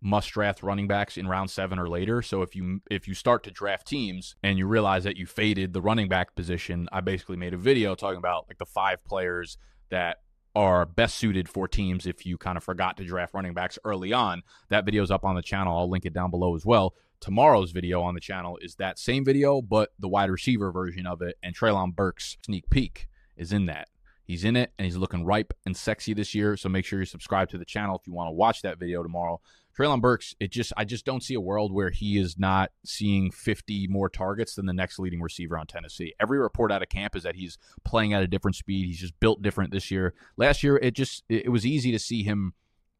must 0.00 0.30
draft 0.30 0.62
running 0.62 0.86
backs 0.86 1.16
in 1.16 1.26
round 1.26 1.50
7 1.50 1.78
or 1.78 1.88
later. 1.88 2.22
So 2.22 2.42
if 2.42 2.54
you 2.54 2.80
if 2.90 3.08
you 3.08 3.14
start 3.14 3.42
to 3.44 3.50
draft 3.50 3.86
teams 3.86 4.36
and 4.42 4.58
you 4.58 4.66
realize 4.66 5.04
that 5.04 5.16
you 5.16 5.26
faded 5.26 5.72
the 5.72 5.82
running 5.82 6.08
back 6.08 6.34
position, 6.36 6.88
I 6.92 7.00
basically 7.00 7.36
made 7.36 7.54
a 7.54 7.58
video 7.58 7.94
talking 7.94 8.18
about 8.18 8.46
like 8.48 8.58
the 8.58 8.66
five 8.66 9.04
players 9.04 9.58
that 9.90 10.18
are 10.54 10.86
best 10.86 11.16
suited 11.16 11.48
for 11.48 11.68
teams 11.68 12.06
if 12.06 12.24
you 12.24 12.38
kind 12.38 12.56
of 12.56 12.64
forgot 12.64 12.96
to 12.96 13.04
draft 13.04 13.34
running 13.34 13.54
backs 13.54 13.78
early 13.84 14.12
on. 14.12 14.42
That 14.70 14.84
video's 14.84 15.10
up 15.10 15.24
on 15.24 15.34
the 15.34 15.42
channel. 15.42 15.76
I'll 15.76 15.90
link 15.90 16.06
it 16.06 16.14
down 16.14 16.30
below 16.30 16.54
as 16.54 16.64
well. 16.64 16.94
Tomorrow's 17.20 17.72
video 17.72 18.02
on 18.02 18.14
the 18.14 18.20
channel 18.20 18.58
is 18.62 18.76
that 18.76 18.98
same 18.98 19.24
video, 19.24 19.60
but 19.60 19.90
the 19.98 20.08
wide 20.08 20.30
receiver 20.30 20.70
version 20.70 21.06
of 21.06 21.20
it, 21.20 21.36
and 21.42 21.54
Treylon 21.54 21.94
Burks' 21.94 22.36
sneak 22.44 22.70
peek 22.70 23.08
is 23.36 23.52
in 23.52 23.66
that. 23.66 23.88
He's 24.28 24.44
in 24.44 24.56
it 24.56 24.72
and 24.78 24.84
he's 24.84 24.98
looking 24.98 25.24
ripe 25.24 25.54
and 25.64 25.74
sexy 25.74 26.12
this 26.12 26.34
year. 26.34 26.54
So 26.58 26.68
make 26.68 26.84
sure 26.84 26.98
you 26.98 27.06
subscribe 27.06 27.48
to 27.48 27.58
the 27.58 27.64
channel 27.64 27.96
if 27.96 28.06
you 28.06 28.12
want 28.12 28.28
to 28.28 28.32
watch 28.32 28.60
that 28.60 28.78
video 28.78 29.02
tomorrow. 29.02 29.40
Treylon 29.76 30.02
Burks, 30.02 30.36
it 30.38 30.52
just 30.52 30.70
I 30.76 30.84
just 30.84 31.06
don't 31.06 31.22
see 31.22 31.32
a 31.32 31.40
world 31.40 31.72
where 31.72 31.88
he 31.88 32.18
is 32.18 32.38
not 32.38 32.70
seeing 32.84 33.30
50 33.30 33.88
more 33.88 34.10
targets 34.10 34.54
than 34.54 34.66
the 34.66 34.74
next 34.74 34.98
leading 34.98 35.22
receiver 35.22 35.56
on 35.56 35.66
Tennessee. 35.66 36.12
Every 36.20 36.38
report 36.38 36.70
out 36.70 36.82
of 36.82 36.90
camp 36.90 37.16
is 37.16 37.22
that 37.22 37.36
he's 37.36 37.56
playing 37.86 38.12
at 38.12 38.22
a 38.22 38.26
different 38.26 38.56
speed. 38.56 38.84
He's 38.84 39.00
just 39.00 39.18
built 39.18 39.40
different 39.40 39.72
this 39.72 39.90
year. 39.90 40.12
Last 40.36 40.62
year, 40.62 40.76
it 40.76 40.92
just 40.92 41.24
it 41.30 41.50
was 41.50 41.64
easy 41.64 41.90
to 41.92 41.98
see 41.98 42.22
him 42.22 42.52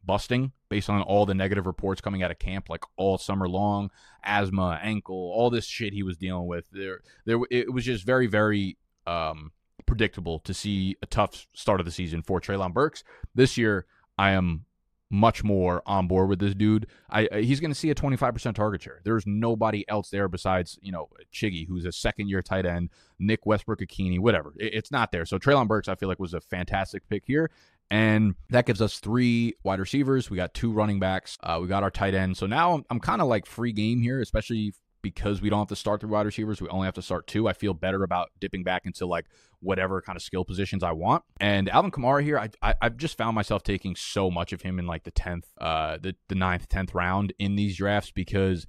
busting 0.02 0.52
based 0.70 0.88
on 0.88 1.02
all 1.02 1.26
the 1.26 1.34
negative 1.34 1.66
reports 1.66 2.00
coming 2.00 2.22
out 2.22 2.30
of 2.30 2.38
camp, 2.38 2.70
like 2.70 2.84
all 2.96 3.18
summer 3.18 3.50
long, 3.50 3.90
asthma, 4.24 4.80
ankle, 4.82 5.30
all 5.34 5.50
this 5.50 5.66
shit 5.66 5.92
he 5.92 6.02
was 6.02 6.16
dealing 6.16 6.46
with. 6.46 6.64
There, 6.72 7.02
there, 7.26 7.38
it 7.50 7.70
was 7.70 7.84
just 7.84 8.06
very, 8.06 8.28
very 8.28 8.78
um, 9.06 9.52
predictable 9.88 10.38
to 10.40 10.54
see 10.54 10.96
a 11.02 11.06
tough 11.06 11.46
start 11.54 11.80
of 11.80 11.86
the 11.86 11.92
season 11.92 12.22
for 12.22 12.40
Treylon 12.40 12.72
Burks. 12.72 13.02
This 13.34 13.58
year, 13.58 13.86
I 14.16 14.30
am 14.30 14.66
much 15.10 15.42
more 15.42 15.82
on 15.86 16.06
board 16.06 16.28
with 16.28 16.38
this 16.38 16.54
dude. 16.54 16.86
I, 17.08 17.28
he's 17.32 17.60
going 17.60 17.70
to 17.70 17.78
see 17.78 17.90
a 17.90 17.94
25% 17.94 18.54
target 18.54 18.82
share. 18.82 19.00
There's 19.04 19.26
nobody 19.26 19.88
else 19.88 20.10
there 20.10 20.28
besides, 20.28 20.78
you 20.82 20.92
know, 20.92 21.08
Chiggy, 21.32 21.66
who's 21.66 21.86
a 21.86 21.92
second 21.92 22.28
year 22.28 22.42
tight 22.42 22.66
end, 22.66 22.90
Nick 23.18 23.46
Westbrook-Ikhine, 23.46 24.20
whatever. 24.20 24.52
It, 24.58 24.74
it's 24.74 24.90
not 24.90 25.10
there. 25.10 25.24
So 25.24 25.38
Treylon 25.38 25.66
Burks, 25.66 25.88
I 25.88 25.94
feel 25.94 26.08
like, 26.08 26.20
was 26.20 26.34
a 26.34 26.40
fantastic 26.40 27.08
pick 27.08 27.24
here. 27.26 27.50
And 27.90 28.34
that 28.50 28.66
gives 28.66 28.82
us 28.82 28.98
three 28.98 29.54
wide 29.62 29.80
receivers. 29.80 30.28
We 30.28 30.36
got 30.36 30.52
two 30.52 30.70
running 30.72 31.00
backs. 31.00 31.38
Uh, 31.42 31.58
we 31.62 31.68
got 31.68 31.82
our 31.82 31.90
tight 31.90 32.14
end. 32.14 32.36
So 32.36 32.46
now 32.46 32.74
I'm, 32.74 32.84
I'm 32.90 33.00
kind 33.00 33.22
of 33.22 33.28
like 33.28 33.46
free 33.46 33.72
game 33.72 34.02
here, 34.02 34.20
especially 34.20 34.74
because 35.02 35.40
we 35.40 35.50
don't 35.50 35.60
have 35.60 35.68
to 35.68 35.76
start 35.76 36.00
three 36.00 36.10
wide 36.10 36.26
receivers. 36.26 36.60
We 36.60 36.68
only 36.68 36.86
have 36.86 36.94
to 36.94 37.02
start 37.02 37.26
two. 37.26 37.48
I 37.48 37.52
feel 37.52 37.74
better 37.74 38.02
about 38.02 38.30
dipping 38.40 38.64
back 38.64 38.86
into 38.86 39.06
like 39.06 39.26
whatever 39.60 40.00
kind 40.00 40.16
of 40.16 40.22
skill 40.22 40.44
positions 40.44 40.82
I 40.82 40.92
want. 40.92 41.24
And 41.40 41.68
Alvin 41.68 41.90
Kamara 41.90 42.22
here, 42.22 42.38
I, 42.38 42.48
I 42.62 42.74
have 42.82 42.96
just 42.96 43.16
found 43.16 43.34
myself 43.34 43.62
taking 43.62 43.96
so 43.96 44.30
much 44.30 44.52
of 44.52 44.62
him 44.62 44.78
in 44.78 44.86
like 44.86 45.04
the 45.04 45.10
tenth, 45.10 45.46
uh, 45.60 45.98
the 46.00 46.14
the 46.28 46.34
ninth, 46.34 46.68
tenth 46.68 46.94
round 46.94 47.32
in 47.38 47.56
these 47.56 47.76
drafts 47.76 48.10
because. 48.10 48.66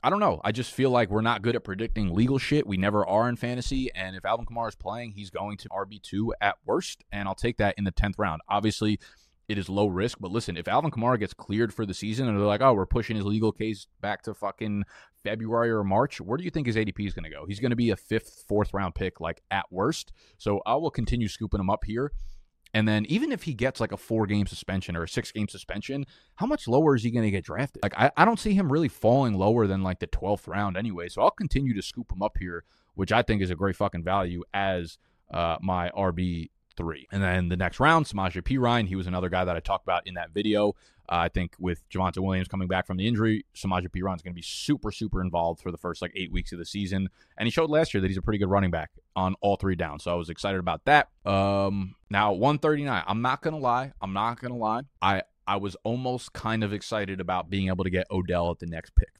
I 0.00 0.10
don't 0.10 0.20
know. 0.20 0.40
I 0.44 0.52
just 0.52 0.72
feel 0.72 0.90
like 0.90 1.10
we're 1.10 1.22
not 1.22 1.42
good 1.42 1.56
at 1.56 1.64
predicting 1.64 2.14
legal 2.14 2.38
shit. 2.38 2.68
We 2.68 2.76
never 2.76 3.04
are 3.04 3.28
in 3.28 3.34
fantasy. 3.34 3.90
And 3.96 4.14
if 4.14 4.24
Alvin 4.24 4.46
Kamara 4.46 4.68
is 4.68 4.76
playing, 4.76 5.10
he's 5.10 5.28
going 5.28 5.56
to 5.56 5.68
RB2 5.70 6.30
at 6.40 6.54
worst. 6.64 7.02
And 7.10 7.26
I'll 7.26 7.34
take 7.34 7.56
that 7.56 7.74
in 7.76 7.82
the 7.82 7.90
10th 7.90 8.14
round. 8.16 8.40
Obviously, 8.48 9.00
it 9.48 9.56
is 9.56 9.68
low 9.68 9.86
risk. 9.86 10.18
But 10.20 10.30
listen, 10.30 10.56
if 10.56 10.68
Alvin 10.68 10.90
Kamara 10.90 11.18
gets 11.18 11.32
cleared 11.32 11.72
for 11.72 11.86
the 11.86 11.94
season 11.94 12.28
and 12.28 12.38
they're 12.38 12.46
like, 12.46 12.60
oh, 12.60 12.74
we're 12.74 12.86
pushing 12.86 13.16
his 13.16 13.24
legal 13.24 13.50
case 13.50 13.86
back 14.00 14.22
to 14.22 14.34
fucking 14.34 14.84
February 15.24 15.70
or 15.70 15.82
March, 15.82 16.20
where 16.20 16.36
do 16.36 16.44
you 16.44 16.50
think 16.50 16.66
his 16.66 16.76
ADP 16.76 17.06
is 17.06 17.14
going 17.14 17.24
to 17.24 17.30
go? 17.30 17.46
He's 17.46 17.60
going 17.60 17.70
to 17.70 17.76
be 17.76 17.90
a 17.90 17.96
fifth, 17.96 18.44
fourth 18.46 18.74
round 18.74 18.94
pick, 18.94 19.20
like 19.20 19.42
at 19.50 19.64
worst. 19.70 20.12
So 20.36 20.60
I 20.66 20.74
will 20.74 20.90
continue 20.90 21.28
scooping 21.28 21.60
him 21.60 21.70
up 21.70 21.84
here. 21.84 22.12
And 22.74 22.86
then 22.86 23.06
even 23.06 23.32
if 23.32 23.44
he 23.44 23.54
gets 23.54 23.80
like 23.80 23.92
a 23.92 23.96
four 23.96 24.26
game 24.26 24.46
suspension 24.46 24.94
or 24.94 25.04
a 25.04 25.08
six 25.08 25.32
game 25.32 25.48
suspension, 25.48 26.04
how 26.34 26.44
much 26.44 26.68
lower 26.68 26.94
is 26.94 27.02
he 27.02 27.10
going 27.10 27.24
to 27.24 27.30
get 27.30 27.44
drafted? 27.44 27.82
Like, 27.82 27.94
I, 27.96 28.10
I 28.18 28.26
don't 28.26 28.38
see 28.38 28.52
him 28.52 28.70
really 28.70 28.88
falling 28.88 29.34
lower 29.34 29.66
than 29.66 29.82
like 29.82 30.00
the 30.00 30.06
12th 30.06 30.46
round 30.46 30.76
anyway. 30.76 31.08
So 31.08 31.22
I'll 31.22 31.30
continue 31.30 31.72
to 31.74 31.80
scoop 31.80 32.12
him 32.12 32.22
up 32.22 32.36
here, 32.38 32.64
which 32.94 33.12
I 33.12 33.22
think 33.22 33.40
is 33.40 33.50
a 33.50 33.54
great 33.54 33.76
fucking 33.76 34.04
value 34.04 34.42
as 34.52 34.98
uh, 35.32 35.56
my 35.62 35.90
RB 35.96 36.50
three. 36.78 37.06
And 37.12 37.22
then 37.22 37.48
the 37.48 37.56
next 37.56 37.80
round, 37.80 38.06
Samaje 38.06 38.40
Perine, 38.40 38.86
he 38.86 38.96
was 38.96 39.06
another 39.06 39.28
guy 39.28 39.44
that 39.44 39.56
I 39.56 39.60
talked 39.60 39.84
about 39.84 40.06
in 40.06 40.14
that 40.14 40.30
video. 40.30 40.68
Uh, 41.10 41.16
I 41.16 41.28
think 41.28 41.54
with 41.58 41.88
Javonte 41.90 42.18
Williams 42.18 42.48
coming 42.48 42.68
back 42.68 42.86
from 42.86 42.96
the 42.96 43.06
injury, 43.06 43.44
Samaje 43.54 43.88
Perine 43.88 44.16
is 44.16 44.22
going 44.22 44.32
to 44.32 44.38
be 44.38 44.42
super, 44.42 44.92
super 44.92 45.20
involved 45.20 45.60
for 45.60 45.72
the 45.72 45.76
first 45.76 46.00
like 46.00 46.12
eight 46.14 46.30
weeks 46.30 46.52
of 46.52 46.58
the 46.58 46.64
season. 46.64 47.08
And 47.36 47.46
he 47.46 47.50
showed 47.50 47.68
last 47.68 47.92
year 47.92 48.00
that 48.00 48.08
he's 48.08 48.16
a 48.16 48.22
pretty 48.22 48.38
good 48.38 48.48
running 48.48 48.70
back 48.70 48.90
on 49.16 49.34
all 49.40 49.56
three 49.56 49.74
downs. 49.74 50.04
So 50.04 50.12
I 50.12 50.14
was 50.14 50.30
excited 50.30 50.60
about 50.60 50.84
that. 50.84 51.08
Um, 51.26 51.96
now 52.10 52.32
139. 52.32 53.02
I'm 53.06 53.22
not 53.22 53.42
gonna 53.42 53.58
lie. 53.58 53.92
I'm 54.00 54.12
not 54.12 54.40
gonna 54.40 54.56
lie. 54.56 54.82
I 55.02 55.22
I 55.46 55.56
was 55.56 55.76
almost 55.82 56.32
kind 56.34 56.62
of 56.62 56.72
excited 56.72 57.20
about 57.20 57.50
being 57.50 57.68
able 57.68 57.84
to 57.84 57.90
get 57.90 58.06
Odell 58.10 58.50
at 58.50 58.58
the 58.58 58.66
next 58.66 58.94
pick. 58.94 59.17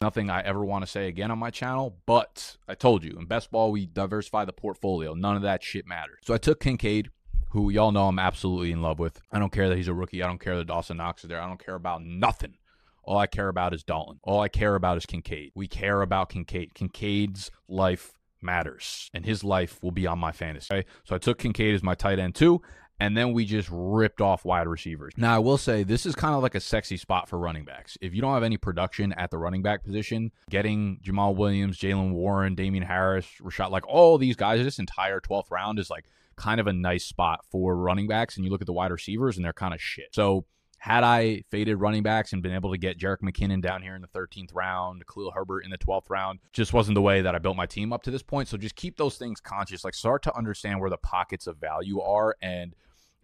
Nothing 0.00 0.30
I 0.30 0.42
ever 0.42 0.64
want 0.64 0.84
to 0.84 0.90
say 0.90 1.08
again 1.08 1.30
on 1.30 1.38
my 1.38 1.50
channel, 1.50 1.96
but 2.06 2.56
I 2.68 2.74
told 2.74 3.02
you 3.02 3.16
in 3.18 3.26
best 3.26 3.50
ball 3.50 3.72
we 3.72 3.86
diversify 3.86 4.44
the 4.44 4.52
portfolio. 4.52 5.14
None 5.14 5.36
of 5.36 5.42
that 5.42 5.62
shit 5.62 5.86
matters. 5.86 6.18
So 6.22 6.34
I 6.34 6.38
took 6.38 6.60
Kincaid, 6.60 7.10
who 7.50 7.70
y'all 7.70 7.92
know 7.92 8.08
I'm 8.08 8.18
absolutely 8.18 8.72
in 8.72 8.82
love 8.82 8.98
with. 8.98 9.20
I 9.32 9.38
don't 9.38 9.52
care 9.52 9.68
that 9.68 9.76
he's 9.76 9.88
a 9.88 9.94
rookie. 9.94 10.22
I 10.22 10.26
don't 10.26 10.40
care 10.40 10.56
that 10.56 10.66
Dawson 10.66 10.98
Knox 10.98 11.24
is 11.24 11.28
there. 11.28 11.40
I 11.40 11.46
don't 11.48 11.64
care 11.64 11.74
about 11.74 12.02
nothing. 12.04 12.58
All 13.04 13.18
I 13.18 13.26
care 13.26 13.48
about 13.48 13.72
is 13.72 13.84
Dalton. 13.84 14.18
All 14.24 14.40
I 14.40 14.48
care 14.48 14.74
about 14.74 14.96
is 14.96 15.06
Kincaid. 15.06 15.52
We 15.54 15.68
care 15.68 16.02
about 16.02 16.28
Kincaid. 16.28 16.74
Kincaid's 16.74 17.50
life 17.68 18.18
matters, 18.42 19.10
and 19.14 19.24
his 19.24 19.44
life 19.44 19.82
will 19.82 19.92
be 19.92 20.06
on 20.06 20.18
my 20.18 20.32
fantasy. 20.32 20.74
Okay? 20.74 20.88
So 21.04 21.14
I 21.14 21.18
took 21.18 21.38
Kincaid 21.38 21.74
as 21.74 21.82
my 21.82 21.94
tight 21.94 22.18
end 22.18 22.34
too, 22.34 22.60
and 22.98 23.16
then 23.16 23.32
we 23.32 23.44
just 23.44 23.68
ripped 23.70 24.20
off 24.20 24.44
wide 24.44 24.66
receivers. 24.66 25.12
Now, 25.16 25.34
I 25.34 25.38
will 25.38 25.58
say 25.58 25.82
this 25.82 26.06
is 26.06 26.14
kind 26.14 26.34
of 26.34 26.42
like 26.42 26.54
a 26.54 26.60
sexy 26.60 26.96
spot 26.96 27.28
for 27.28 27.38
running 27.38 27.64
backs. 27.64 27.98
If 28.00 28.14
you 28.14 28.22
don't 28.22 28.34
have 28.34 28.42
any 28.42 28.56
production 28.56 29.12
at 29.12 29.30
the 29.30 29.38
running 29.38 29.62
back 29.62 29.84
position, 29.84 30.32
getting 30.50 30.98
Jamaal 31.04 31.36
Williams, 31.36 31.78
Jaylen 31.78 32.12
Warren, 32.12 32.54
Damien 32.54 32.84
Harris, 32.84 33.26
Rashad, 33.42 33.70
like 33.70 33.86
all 33.86 34.18
these 34.18 34.36
guys, 34.36 34.62
this 34.62 34.78
entire 34.78 35.20
12th 35.20 35.50
round 35.50 35.78
is 35.78 35.90
like 35.90 36.06
kind 36.36 36.60
of 36.60 36.66
a 36.66 36.72
nice 36.72 37.04
spot 37.04 37.40
for 37.50 37.76
running 37.76 38.06
backs. 38.06 38.36
And 38.36 38.44
you 38.44 38.50
look 38.50 38.62
at 38.62 38.66
the 38.66 38.72
wide 38.72 38.92
receivers 38.92 39.36
and 39.36 39.44
they're 39.44 39.52
kind 39.52 39.74
of 39.74 39.80
shit. 39.80 40.08
So, 40.12 40.46
had 40.78 41.02
I 41.02 41.42
faded 41.50 41.80
running 41.80 42.02
backs 42.02 42.32
and 42.32 42.42
been 42.42 42.54
able 42.54 42.70
to 42.70 42.78
get 42.78 42.98
Jerick 42.98 43.20
McKinnon 43.20 43.60
down 43.60 43.82
here 43.82 43.96
in 43.96 44.02
the 44.02 44.08
13th 44.08 44.50
round, 44.54 45.02
Khalil 45.06 45.32
Herbert 45.32 45.64
in 45.64 45.70
the 45.70 45.78
12th 45.78 46.10
round, 46.10 46.38
just 46.52 46.72
wasn't 46.72 46.94
the 46.94 47.02
way 47.02 47.22
that 47.22 47.34
I 47.34 47.38
built 47.38 47.56
my 47.56 47.66
team 47.66 47.92
up 47.92 48.02
to 48.04 48.10
this 48.10 48.22
point. 48.22 48.46
So 48.46 48.56
just 48.56 48.76
keep 48.76 48.96
those 48.96 49.16
things 49.16 49.40
conscious. 49.40 49.84
Like 49.84 49.94
start 49.94 50.22
to 50.24 50.36
understand 50.36 50.78
where 50.80 50.90
the 50.90 50.98
pockets 50.98 51.46
of 51.46 51.56
value 51.56 52.00
are 52.00 52.36
and 52.40 52.74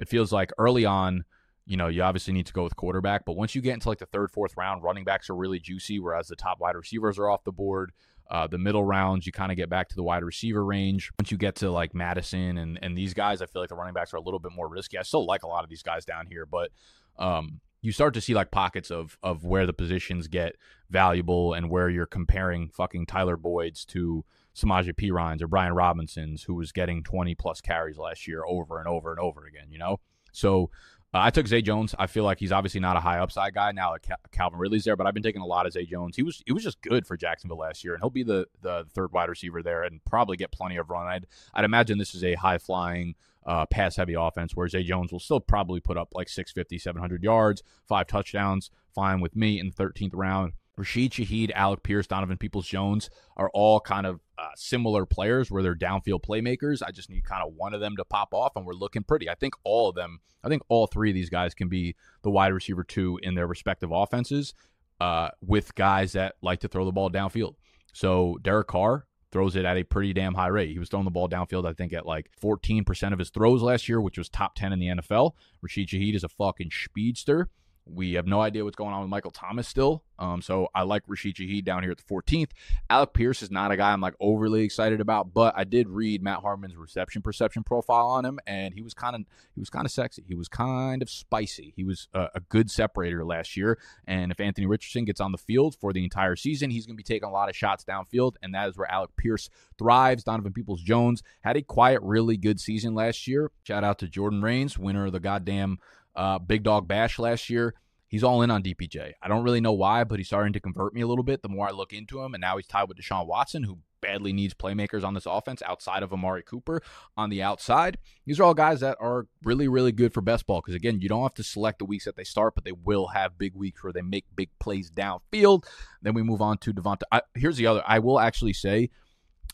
it 0.03 0.09
feels 0.09 0.33
like 0.33 0.51
early 0.59 0.85
on, 0.85 1.25
you 1.65 1.77
know, 1.77 1.87
you 1.87 2.03
obviously 2.03 2.35
need 2.35 2.47
to 2.47 2.53
go 2.53 2.65
with 2.65 2.75
quarterback, 2.75 3.25
but 3.25 3.37
once 3.37 3.55
you 3.55 3.63
get 3.63 3.75
into 3.75 3.89
like 3.89 4.01
the 4.01 4.07
third, 4.07 4.33
fourth 4.33 4.57
round, 4.57 4.83
running 4.83 5.05
backs 5.05 5.31
are 5.31 5.37
really 5.37 5.61
juicy, 5.61 6.01
whereas 6.01 6.27
the 6.27 6.35
top 6.35 6.59
wide 6.59 6.75
receivers 6.75 7.21
are 7.21 7.31
off 7.31 7.45
the 7.45 7.53
board. 7.53 7.93
Uh, 8.29 8.49
the 8.49 8.59
middle 8.59 8.85
rounds, 8.85 9.27
you 9.27 9.33
kind 9.33 9.53
of 9.53 9.57
get 9.57 9.69
back 9.69 9.89
to 9.89 9.95
the 9.95 10.03
wide 10.03 10.25
receiver 10.25 10.65
range. 10.65 11.13
Once 11.21 11.31
you 11.31 11.37
get 11.37 11.55
to 11.55 11.71
like 11.71 11.95
Mattison 11.95 12.59
and, 12.59 12.81
and 12.83 12.99
these 12.99 13.15
guys, 13.15 13.41
I 13.43 13.47
feel 13.47 13.63
like 13.63 13.69
the 13.69 13.77
running 13.77 13.95
backs 13.95 14.13
are 14.13 14.17
a 14.17 14.21
little 14.21 14.41
bit 14.41 14.51
more 14.53 14.69
risky. 14.69 14.99
I 14.99 15.03
still 15.03 15.25
like 15.25 15.45
a 15.45 15.49
lot 15.49 15.63
of 15.63 15.71
these 15.71 15.85
guys 15.85 16.05
down 16.05 16.27
here, 16.27 16.47
but 16.47 16.73
um, 17.17 17.61
you 17.81 17.93
start 17.93 18.15
to 18.15 18.21
see 18.21 18.35
like 18.35 18.51
pockets 18.51 18.91
of 18.91 19.17
of 19.23 19.45
where 19.45 19.67
the 19.67 19.73
positions 19.73 20.27
get 20.27 20.57
valuable 20.91 21.53
and 21.53 21.71
where 21.71 21.89
you're 21.89 22.07
comparing 22.07 22.71
fucking 22.71 23.07
Tyler 23.07 23.37
Boyd's 23.37 23.85
to 23.87 24.25
Samaje 24.55 24.95
Perines 24.95 25.43
or 25.43 25.49
Brian 25.49 25.73
Robinson's, 25.73 26.43
who 26.45 26.55
was 26.55 26.73
getting 26.73 27.03
20 27.03 27.35
plus 27.35 27.61
carries 27.61 27.99
last 27.99 28.27
year 28.27 28.45
over 28.47 28.79
and 28.79 28.89
over 28.89 29.11
and 29.11 29.21
over 29.21 29.47
again, 29.47 29.67
you 29.71 29.79
know? 29.79 30.01
So 30.33 30.71
uh, 31.15 31.21
I 31.21 31.31
took 31.31 31.47
Zay 31.47 31.61
Jones. 31.61 31.95
I 31.99 32.07
feel 32.07 32.25
like 32.25 32.39
he's 32.39 32.53
obviously 32.53 32.81
not 32.81 32.97
a 32.97 33.01
high 33.01 33.19
upside 33.19 33.55
guy 33.55 33.73
now. 33.73 33.91
Like 33.91 34.07
Calvin 34.31 34.59
Ridley's 34.59 34.85
there, 34.85 34.97
but 34.97 35.07
I've 35.07 35.15
been 35.15 35.23
taking 35.23 35.43
a 35.43 35.47
lot 35.47 35.67
of 35.67 35.73
Zay 35.73 35.85
Jones. 35.85 36.17
He 36.17 36.23
was 36.23 36.43
he 36.47 36.53
was 36.53 36.63
just 36.63 36.81
good 36.81 37.07
for 37.07 37.17
Jacksonville 37.17 37.59
last 37.59 37.85
year, 37.85 37.95
and 37.95 38.03
he'll 38.03 38.11
be 38.11 38.23
the 38.23 38.47
the 38.63 38.87
third 38.95 39.13
wide 39.13 39.29
receiver 39.29 39.63
there 39.63 39.83
and 39.83 40.03
probably 40.07 40.37
get 40.37 40.53
plenty 40.53 40.77
of 40.77 40.89
run. 40.89 41.07
I'd 41.07 41.27
I'd 41.55 41.65
imagine 41.65 41.99
this 41.99 42.15
is 42.15 42.25
a 42.25 42.35
high 42.35 42.59
flying. 42.59 43.15
Uh, 43.45 43.67
pass 43.67 43.97
heavy 43.97 44.15
offense 44.15 44.55
where 44.55 44.69
Zay 44.69 44.85
Jones 44.85 45.11
will 45.11 45.19
still 45.19 45.41
probably 45.41 45.81
put 45.81 45.97
up 45.97 46.11
like 46.15 46.29
650, 46.29 46.79
700 46.79 47.25
yards, 47.25 47.65
five 47.89 48.07
touchdowns, 48.07 48.71
fine 48.95 49.21
with 49.21 49.35
me 49.35 49.59
in 49.59 49.67
the 49.67 49.73
13th 49.73 50.13
round. 50.15 50.53
Rashid 50.77 51.13
Shaheed, 51.13 51.51
Alec 51.53 51.83
Pierce, 51.83 52.07
Donovan 52.07 52.39
Peoples 52.39 52.67
Jones 52.67 53.11
are 53.37 53.51
all 53.53 53.81
kind 53.81 54.07
of 54.07 54.21
uh, 54.39 54.49
similar 54.57 55.05
players 55.05 55.51
where 55.51 55.63
they're 55.63 55.75
downfield 55.75 56.25
playmakers. 56.25 56.83
I 56.85 56.91
just 56.91 57.11
need 57.11 57.25
kind 57.25 57.43
of 57.47 57.55
one 57.55 57.75
of 57.75 57.81
them 57.81 57.97
to 57.97 58.05
pop 58.05 58.33
off, 58.33 58.57
and 58.57 58.65
we're 58.65 58.73
looking 58.73 59.03
pretty. 59.03 59.29
I 59.29 59.35
think 59.35 59.55
all 59.65 59.89
of 59.91 59.95
them, 59.95 60.21
I 60.43 60.49
think 60.49 60.63
all 60.69 60.87
three 60.87 61.11
of 61.11 61.15
these 61.15 61.31
guys 61.31 61.55
can 61.55 61.69
be 61.69 61.95
the 62.23 62.31
wide 62.31 62.53
receiver 62.53 62.85
two 62.85 63.19
in 63.23 63.35
their 63.35 63.47
respective 63.47 63.91
offenses 63.93 64.55
uh, 65.01 65.29
with 65.41 65.75
guys 65.75 66.13
that 66.13 66.37
like 66.43 66.61
to 66.61 66.69
throw 66.69 66.85
the 66.85 66.93
ball 66.93 67.11
downfield. 67.11 67.55
So 67.93 68.39
Derek 68.43 68.69
Carr 68.69 69.07
throws 69.33 69.57
it 69.57 69.65
at 69.65 69.77
a 69.77 69.83
pretty 69.83 70.13
damn 70.13 70.35
high 70.35 70.49
rate. 70.49 70.71
He 70.71 70.79
was 70.79 70.89
throwing 70.89 71.05
the 71.05 71.11
ball 71.11 71.29
downfield, 71.29 71.69
I 71.69 71.73
think, 71.73 71.93
at 71.93 72.07
like 72.07 72.31
14% 72.41 73.13
of 73.13 73.19
his 73.19 73.31
throws 73.31 73.63
last 73.63 73.89
year, 73.89 74.01
which 74.01 74.19
was 74.19 74.29
top 74.29 74.55
10 74.55 74.73
in 74.73 74.79
the 74.79 74.87
NFL. 74.89 75.33
Rashid 75.63 75.89
Shaheed 75.89 76.15
is 76.15 76.25
a 76.25 76.29
fucking 76.29 76.71
speedster. 76.71 77.49
We 77.85 78.13
have 78.15 78.27
no 78.27 78.41
idea 78.41 78.65
what's 78.65 78.77
going 78.77 78.93
on 78.95 79.01
with 79.01 79.11
Michael 79.11 79.31
Thomas 79.31 79.67
still. 79.67 80.05
Um, 80.23 80.41
so 80.41 80.69
I 80.73 80.83
like 80.83 81.03
Rashid 81.09 81.35
Shaheed 81.35 81.65
down 81.65 81.83
here 81.83 81.91
at 81.91 81.99
the 81.99 82.05
14th. 82.05 82.51
Alec 82.89 83.13
Pierce 83.13 83.43
is 83.43 83.51
not 83.51 83.73
a 83.73 83.77
guy 83.77 83.93
I'm 83.93 84.01
like 84.01 84.15
overly 84.21 84.63
excited 84.63 85.01
about, 85.01 85.35
but 85.35 85.55
I 85.57 85.65
did 85.65 85.89
read 85.89 86.23
Matt 86.23 86.41
Harmon's 86.43 86.77
reception 86.77 87.23
perception 87.23 87.65
profile 87.65 88.07
on 88.07 88.25
him, 88.25 88.39
and 88.47 88.73
he 88.73 88.83
was 88.83 88.95
kind 88.95 89.17
of 89.17 89.23
he 89.55 89.61
was 89.61 89.69
kind 89.69 89.85
of 89.85 89.91
sexy. 89.91 90.23
He 90.27 90.37
was 90.37 90.49
kind 90.49 91.03
of 91.03 91.11
spicy. 91.11 91.73
He 91.77 91.83
was 91.83 92.07
a, 92.15 92.29
a, 92.37 92.41
good 92.41 92.71
separator 92.71 93.25
last 93.25 93.57
year, 93.57 93.79
and 94.07 94.31
if 94.31 94.39
Anthony 94.39 94.67
Richardson 94.67 95.05
gets 95.05 95.21
on 95.21 95.33
the 95.33 95.39
field 95.39 95.75
for 95.81 95.93
the 95.93 96.05
entire 96.05 96.37
season, 96.37 96.71
he's 96.71 96.87
going 96.87 96.97
to 96.97 97.03
be 97.03 97.03
taking 97.03 97.29
a 97.29 97.33
lot 97.33 97.49
of 97.49 97.57
shots 97.57 97.85
downfield, 97.85 98.37
and 98.43 98.55
that 98.55 98.69
is 98.69 98.77
where 98.77 98.91
Alec 98.91 99.11
Pierce 99.17 99.51
thrives. 99.77 100.23
Donovan 100.23 100.53
Peoples 100.53 100.83
Jones 100.83 101.23
had 101.41 101.57
a 101.57 101.63
quiet, 101.63 102.01
really 102.03 102.37
good 102.37 102.61
season 102.61 102.95
last 102.95 103.27
year. 103.27 103.51
Shout 103.65 103.83
out 103.83 103.99
to 103.99 104.09
Jordan 104.09 104.41
Rains, 104.41 104.79
winner 104.79 105.07
of 105.07 105.13
the 105.13 105.21
goddamn 105.21 105.79
uh, 106.15 106.39
Big 106.39 106.63
Dog 106.63 106.89
Bash 106.89 107.19
last 107.19 107.51
year. 107.51 107.75
He's 108.09 108.25
all 108.25 108.43
in 108.43 108.51
on 108.51 108.63
DPJ. 108.63 109.13
I 109.23 109.29
don't 109.29 109.43
really 109.43 109.63
know 109.63 109.73
why, 109.73 110.05
but 110.05 110.19
he's 110.19 110.27
starting 110.27 110.53
to 110.53 110.61
convert 110.61 110.93
me 110.93 111.01
a 111.01 111.07
little 111.07 111.25
bit 111.25 111.41
the 111.41 111.49
more 111.49 111.67
I 111.67 111.71
look 111.71 111.95
into 111.95 112.21
him. 112.21 112.35
And 112.35 112.43
now 112.43 112.59
he's 112.59 112.67
tied 112.67 112.89
with 112.89 112.99
Deshaun 112.99 113.27
Watson, 113.27 113.63
who 113.63 113.79
badly 114.03 114.35
needs 114.35 114.53
playmakers 114.53 115.03
on 115.03 115.15
this 115.15 115.25
offense 115.25 115.63
outside 115.63 116.03
of 116.03 116.13
Amari 116.13 116.43
Cooper 116.43 116.83
on 117.17 117.31
the 117.31 117.43
outside. 117.43 117.97
These 118.27 118.39
are 118.39 118.45
all 118.45 118.53
guys 118.53 118.81
that 118.81 118.99
are 119.01 119.29
really, 119.43 119.67
really 119.67 119.93
good 119.93 120.13
for 120.13 120.21
best 120.21 120.47
ball 120.47 120.61
because, 120.61 120.75
again, 120.75 121.01
you 121.01 121.09
don't 121.09 121.23
have 121.23 121.33
to 121.35 121.43
select 121.43 121.79
the 121.79 121.87
weeks 121.87 122.05
that 122.05 122.17
they 122.17 122.25
start, 122.25 122.55
but 122.55 122.65
they 122.65 122.73
will 122.73 123.07
have 123.09 123.39
big 123.39 123.55
weeks 123.55 123.83
where 123.83 123.95
they 123.95 124.03
make 124.03 124.27
big 124.37 124.51
plays 124.59 124.91
downfield. 124.91 125.65
Then 126.03 126.13
we 126.13 126.23
move 126.23 126.43
on 126.43 126.59
to 126.59 126.75
DeVante. 126.75 127.03
I, 127.11 127.23
here's 127.35 127.57
the 127.57 127.67
other. 127.67 127.83
I 127.87 128.01
will 128.01 128.21
actually 128.21 128.53
say, 128.53 128.91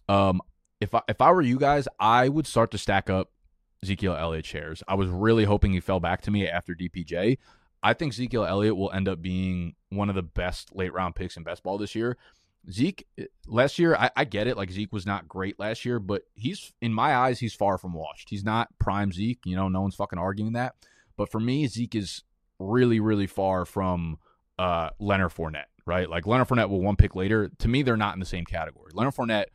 um, 0.08 0.40
if 0.80 0.94
I, 0.94 1.02
if 1.08 1.20
I 1.20 1.30
were 1.30 1.42
you 1.42 1.58
guys, 1.58 1.86
I 2.00 2.28
would 2.28 2.46
start 2.48 2.72
to 2.72 2.78
stack 2.78 3.08
up 3.08 3.30
Ezekiel 3.82 4.16
Elliott 4.16 4.46
shares. 4.46 4.82
I 4.88 4.94
was 4.94 5.08
really 5.08 5.44
hoping 5.44 5.72
he 5.72 5.80
fell 5.80 6.00
back 6.00 6.22
to 6.22 6.30
me 6.30 6.48
after 6.48 6.74
DPJ. 6.74 7.38
I 7.82 7.92
think 7.92 8.12
Ezekiel 8.12 8.44
Elliott 8.44 8.76
will 8.76 8.90
end 8.90 9.08
up 9.08 9.22
being 9.22 9.74
one 9.90 10.08
of 10.08 10.14
the 10.14 10.22
best 10.22 10.74
late 10.74 10.92
round 10.92 11.14
picks 11.14 11.36
in 11.36 11.44
best 11.44 11.62
ball 11.62 11.78
this 11.78 11.94
year. 11.94 12.16
Zeke 12.70 13.06
last 13.46 13.78
year, 13.78 13.94
I, 13.94 14.10
I, 14.16 14.24
get 14.24 14.46
it. 14.46 14.56
Like 14.56 14.70
Zeke 14.70 14.92
was 14.92 15.06
not 15.06 15.28
great 15.28 15.58
last 15.58 15.84
year, 15.84 15.98
but 15.98 16.22
he's 16.34 16.72
in 16.82 16.92
my 16.92 17.14
eyes, 17.14 17.38
he's 17.38 17.54
far 17.54 17.78
from 17.78 17.94
washed. 17.94 18.28
He's 18.28 18.44
not 18.44 18.68
prime 18.78 19.12
Zeke. 19.12 19.40
You 19.46 19.56
know, 19.56 19.68
no 19.68 19.80
one's 19.80 19.94
fucking 19.94 20.18
arguing 20.18 20.52
that. 20.52 20.74
But 21.16 21.30
for 21.30 21.40
me, 21.40 21.66
Zeke 21.66 21.94
is 21.94 22.24
really, 22.58 23.00
really 23.00 23.26
far 23.26 23.64
from 23.64 24.18
uh, 24.58 24.90
Leonard 24.98 25.32
Fournette. 25.32 25.66
Right, 25.86 26.10
like 26.10 26.26
Leonard 26.26 26.48
Fournette 26.48 26.68
will 26.68 26.82
one 26.82 26.96
pick 26.96 27.14
later. 27.14 27.50
To 27.60 27.68
me, 27.68 27.82
they're 27.82 27.96
not 27.96 28.12
in 28.12 28.20
the 28.20 28.26
same 28.26 28.44
category. 28.44 28.90
Leonard 28.92 29.14
Fournette 29.14 29.46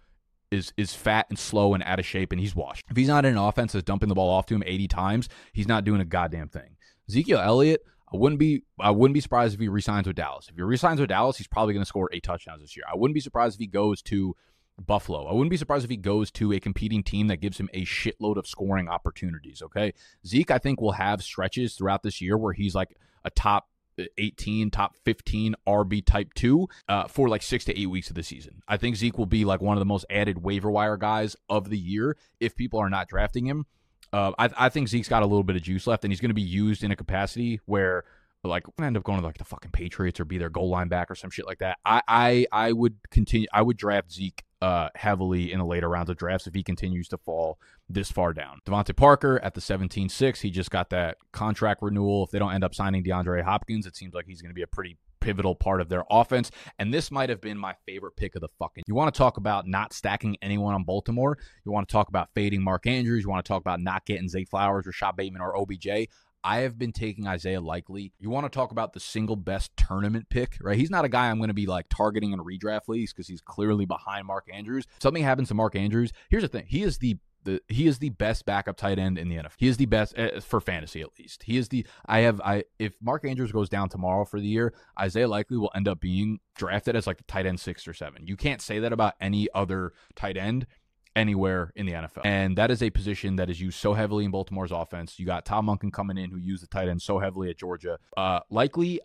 is 0.54 0.74
is 0.78 0.94
fat 0.94 1.26
and 1.30 1.38
slow 1.38 1.74
and 1.74 1.84
out 1.84 2.00
of 2.00 2.06
shape, 2.06 2.32
and 2.32 2.40
he's 2.40 2.56
washed. 2.56 2.86
If 2.90 2.98
he's 2.98 3.08
not 3.08 3.26
in 3.26 3.34
an 3.34 3.38
offense 3.38 3.74
that's 3.74 3.84
dumping 3.84 4.10
the 4.10 4.16
ball 4.16 4.30
off 4.30 4.46
to 4.48 4.56
him 4.56 4.64
80 4.66 4.88
times, 4.88 5.30
he's 5.52 5.68
not 5.68 5.84
doing 5.84 6.02
a 6.02 6.06
goddamn 6.06 6.50
thing. 6.50 6.78
Ezekiel 7.10 7.40
Elliott, 7.40 7.82
I 8.14 8.18
wouldn't 8.18 8.40
be 8.40 8.64
I 8.80 8.92
wouldn't 8.92 9.14
be 9.14 9.22
surprised 9.22 9.56
if 9.56 9.60
he 9.60 9.68
resigns 9.68 10.08
with 10.08 10.16
Dallas. 10.16 10.48
If 10.48 10.56
he 10.56 10.62
resigns 10.62 11.00
with 11.00 11.10
Dallas, 11.10 11.38
he's 11.38 11.48
probably 11.48 11.74
going 11.74 11.84
to 11.84 11.88
score 11.88 12.10
eight 12.14 12.24
touchdowns 12.24 12.62
this 12.62 12.78
year. 12.78 12.86
I 12.92 12.96
wouldn't 12.96 13.16
be 13.16 13.22
surprised 13.22 13.56
if 13.56 13.60
he 13.60 13.68
goes 13.68 14.02
to 14.04 14.36
Buffalo. 14.80 15.28
I 15.28 15.34
wouldn't 15.34 15.50
be 15.50 15.58
surprised 15.58 15.84
if 15.84 15.90
he 15.90 15.98
goes 15.98 16.32
to 16.32 16.54
a 16.54 16.60
competing 16.60 17.04
team 17.04 17.28
that 17.28 17.38
gives 17.38 17.60
him 17.60 17.70
a 17.74 17.86
shitload 17.86 18.38
of 18.38 18.48
scoring 18.48 18.88
opportunities. 18.88 19.62
Okay, 19.62 19.94
Zeke, 20.26 20.52
I 20.52 20.60
think 20.60 20.80
will 20.80 20.94
have 20.94 21.24
stretches 21.24 21.76
throughout 21.76 22.04
this 22.04 22.22
year 22.22 22.38
where 22.38 22.54
he's 22.54 22.76
like 22.76 22.96
a 23.24 23.30
top 23.30 23.68
18, 24.18 24.72
top 24.72 24.96
15 25.06 25.56
RB 25.68 26.06
type 26.06 26.34
two 26.34 26.68
uh, 26.88 27.08
for 27.08 27.30
like 27.30 27.42
six 27.42 27.66
to 27.66 27.80
eight 27.80 27.88
weeks 27.88 28.10
of 28.10 28.16
the 28.16 28.24
season. 28.24 28.62
I 28.68 28.78
think 28.78 28.96
Zeke 28.96 29.18
will 29.18 29.26
be 29.26 29.46
like 29.46 29.62
one 29.62 29.78
of 29.78 29.80
the 29.80 29.86
most 29.86 30.06
added 30.10 30.44
waiver 30.44 30.72
wire 30.72 30.98
guys 30.98 31.36
of 31.50 31.70
the 31.70 31.78
year 31.78 32.18
if 32.40 32.56
people 32.56 32.80
are 32.80 32.90
not 32.90 33.08
drafting 33.08 33.46
him. 33.46 33.66
Uh, 34.12 34.32
I, 34.38 34.50
I 34.58 34.70
think 34.70 34.90
Zeke's 34.90 35.10
got 35.10 35.24
a 35.24 35.26
little 35.26 35.44
bit 35.44 35.56
of 35.56 35.64
juice 35.64 35.88
left, 35.88 36.04
and 36.06 36.12
he's 36.12 36.22
going 36.22 36.30
to 36.30 36.36
be 36.36 36.42
used 36.42 36.84
in 36.84 36.92
a 36.92 36.96
capacity 36.96 37.60
where 37.66 38.04
like 38.44 38.66
end 38.82 38.98
up 38.98 39.04
going 39.04 39.20
to 39.20 39.26
like 39.26 39.38
the 39.38 39.46
fucking 39.46 39.72
Patriots 39.72 40.20
or 40.20 40.26
be 40.26 40.38
their 40.38 40.50
goal 40.50 40.70
line 40.70 40.88
back 40.88 41.10
or 41.10 41.16
some 41.16 41.30
shit 41.30 41.48
like 41.48 41.60
that. 41.60 41.78
I 41.86 42.02
I, 42.08 42.46
I 42.52 42.72
would 42.74 42.98
continue. 43.10 43.48
I 43.54 43.62
would 43.62 43.78
draft 43.78 44.12
Zeke 44.12 44.44
uh, 44.64 44.88
heavily 44.96 45.52
in 45.52 45.60
the 45.60 45.66
later 45.66 45.90
rounds 45.90 46.10
of 46.10 46.16
drafts 46.16 46.48
if 46.48 46.54
he 46.54 46.64
continues 46.64 47.10
to 47.10 47.18
fall 47.18 47.60
this 47.90 48.10
far 48.10 48.32
down. 48.32 48.62
DeVante 48.66 48.96
Parker 48.96 49.38
at 49.44 49.56
the 49.56 49.60
17-6, 49.60 50.40
he 50.40 50.50
just 50.50 50.72
got 50.72 50.90
that 50.92 51.18
contract 51.34 51.82
renewal. 51.82 52.24
If 52.24 52.32
they 52.32 52.40
don't 52.40 52.54
end 52.54 52.64
up 52.64 52.74
signing 52.74 53.04
DeAndre 53.04 53.44
Hopkins, 53.44 53.86
it 53.86 53.98
seems 53.98 54.14
like 54.14 54.26
he's 54.26 54.42
going 54.42 54.52
to 54.52 54.56
be 54.56 54.62
a 54.62 54.68
pretty 54.68 54.98
pivotal 55.20 55.54
part 55.54 55.82
of 55.82 55.90
their 55.90 56.06
offense. 56.10 56.50
And 56.80 56.94
this 56.94 57.12
might 57.12 57.30
have 57.30 57.42
been 57.42 57.58
my 57.58 57.76
favorite 57.86 58.16
pick 58.16 58.36
of 58.36 58.42
the 58.42 58.48
fucking. 58.58 58.86
You 58.88 58.96
want 58.96 59.14
to 59.14 59.18
talk 59.18 59.36
about 59.36 59.68
not 59.68 59.92
stacking 59.92 60.38
anyone 60.42 60.74
on 60.74 60.86
Baltimore. 60.86 61.38
You 61.66 61.74
want 61.74 61.86
to 61.90 61.92
talk 61.92 62.08
about 62.08 62.30
fading 62.34 62.64
Mark 62.64 62.88
Andrews. 62.88 63.24
You 63.24 63.30
want 63.30 63.44
to 63.44 63.48
talk 63.48 63.60
about 63.60 63.82
not 63.82 64.06
getting 64.06 64.30
Zay 64.30 64.46
Flowers, 64.46 64.86
or 64.86 64.92
Rashod 64.92 65.18
Bateman, 65.18 65.42
or 65.42 65.58
OBJ. 65.58 66.08
I 66.44 66.58
have 66.58 66.78
been 66.78 66.92
taking 66.92 67.28
Isaiah 67.28 67.62
Likely. 67.62 68.14
You 68.20 68.30
want 68.30 68.46
to 68.46 68.50
talk 68.50 68.72
about 68.72 68.94
the 68.94 69.00
single 69.00 69.36
best 69.36 69.76
tournament 69.78 70.28
pick, 70.30 70.58
right? 70.62 70.78
He's 70.78 70.90
not 70.90 71.06
a 71.06 71.10
guy 71.10 71.30
I'm 71.30 71.38
going 71.38 71.48
to 71.50 71.54
be 71.54 71.68
like 71.68 71.88
targeting 71.90 72.32
in 72.32 72.40
redraft 72.40 72.88
leagues 72.88 73.14
because 73.14 73.28
he's 73.28 73.42
clearly 73.42 73.86
behind 73.86 74.28
Mark 74.28 74.48
Andrews. 74.52 74.86
Something 75.00 75.24
happens 75.24 75.48
to 75.50 75.54
Mark 75.54 75.76
Andrews. 75.76 76.12
Here's 76.30 76.44
the 76.44 76.50
thing: 76.50 76.66
he 76.68 76.84
is 76.84 76.98
the 76.98 77.18
the 77.44 77.62
he 77.68 77.88
is 77.88 78.00
the 78.00 78.10
best 78.10 78.46
backup 78.46 78.78
tight 78.78 79.00
end 79.00 79.18
in 79.18 79.30
the 79.30 79.36
NFL. 79.36 79.52
He 79.58 79.68
is 79.68 79.78
the 79.78 79.86
best 79.86 80.18
uh, 80.18 80.40
for 80.40 80.60
fantasy 80.60 81.02
at 81.02 81.10
least. 81.20 81.44
He 81.44 81.58
is 81.58 81.70
the 81.70 81.86
I 82.06 82.20
have 82.20 82.42
I 82.42 82.64
if 82.80 82.94
Mark 83.02 83.26
Andrews 83.26 83.52
goes 83.52 83.70
down 83.70 83.90
tomorrow 83.90 84.26
for 84.26 84.40
the 84.40 84.48
year, 84.48 84.74
Isaiah 85.00 85.28
Likely 85.28 85.58
will 85.58 85.72
end 85.76 85.88
up 85.88 86.00
being 86.00 86.40
drafted 86.56 86.96
as 86.96 87.08
like 87.08 87.18
the 87.18 87.24
tight 87.24 87.46
end 87.46 87.60
six 87.60 87.88
or 87.88 87.94
seven. 87.94 88.28
You 88.28 88.36
can't 88.36 88.62
say 88.62 88.80
that 88.80 88.94
about 88.94 89.16
any 89.20 89.48
other 89.54 89.94
tight 90.16 90.38
end 90.38 90.68
anywhere 91.16 91.72
in 91.76 91.86
the 91.86 91.94
NFL. 91.94 92.22
And 92.26 92.58
that 92.58 92.72
is 92.72 92.82
a 92.82 92.90
position 92.90 93.36
that 93.38 93.50
is 93.50 93.62
used 93.62 93.80
so 93.80 93.94
heavily 93.94 94.26
in 94.26 94.32
Baltimore's 94.32 94.72
offense. 94.72 95.20
You 95.20 95.26
got 95.26 95.46
Tom 95.46 95.68
Monken 95.68 95.92
coming 95.92 96.18
in 96.18 96.32
who 96.32 96.38
used 96.38 96.64
the 96.64 96.68
tight 96.68 96.88
end 96.88 97.02
so 97.02 97.20
heavily 97.20 97.50
at 97.50 97.58
Georgia. 97.58 98.00
Uh, 98.18 98.40
likely, 98.50 99.00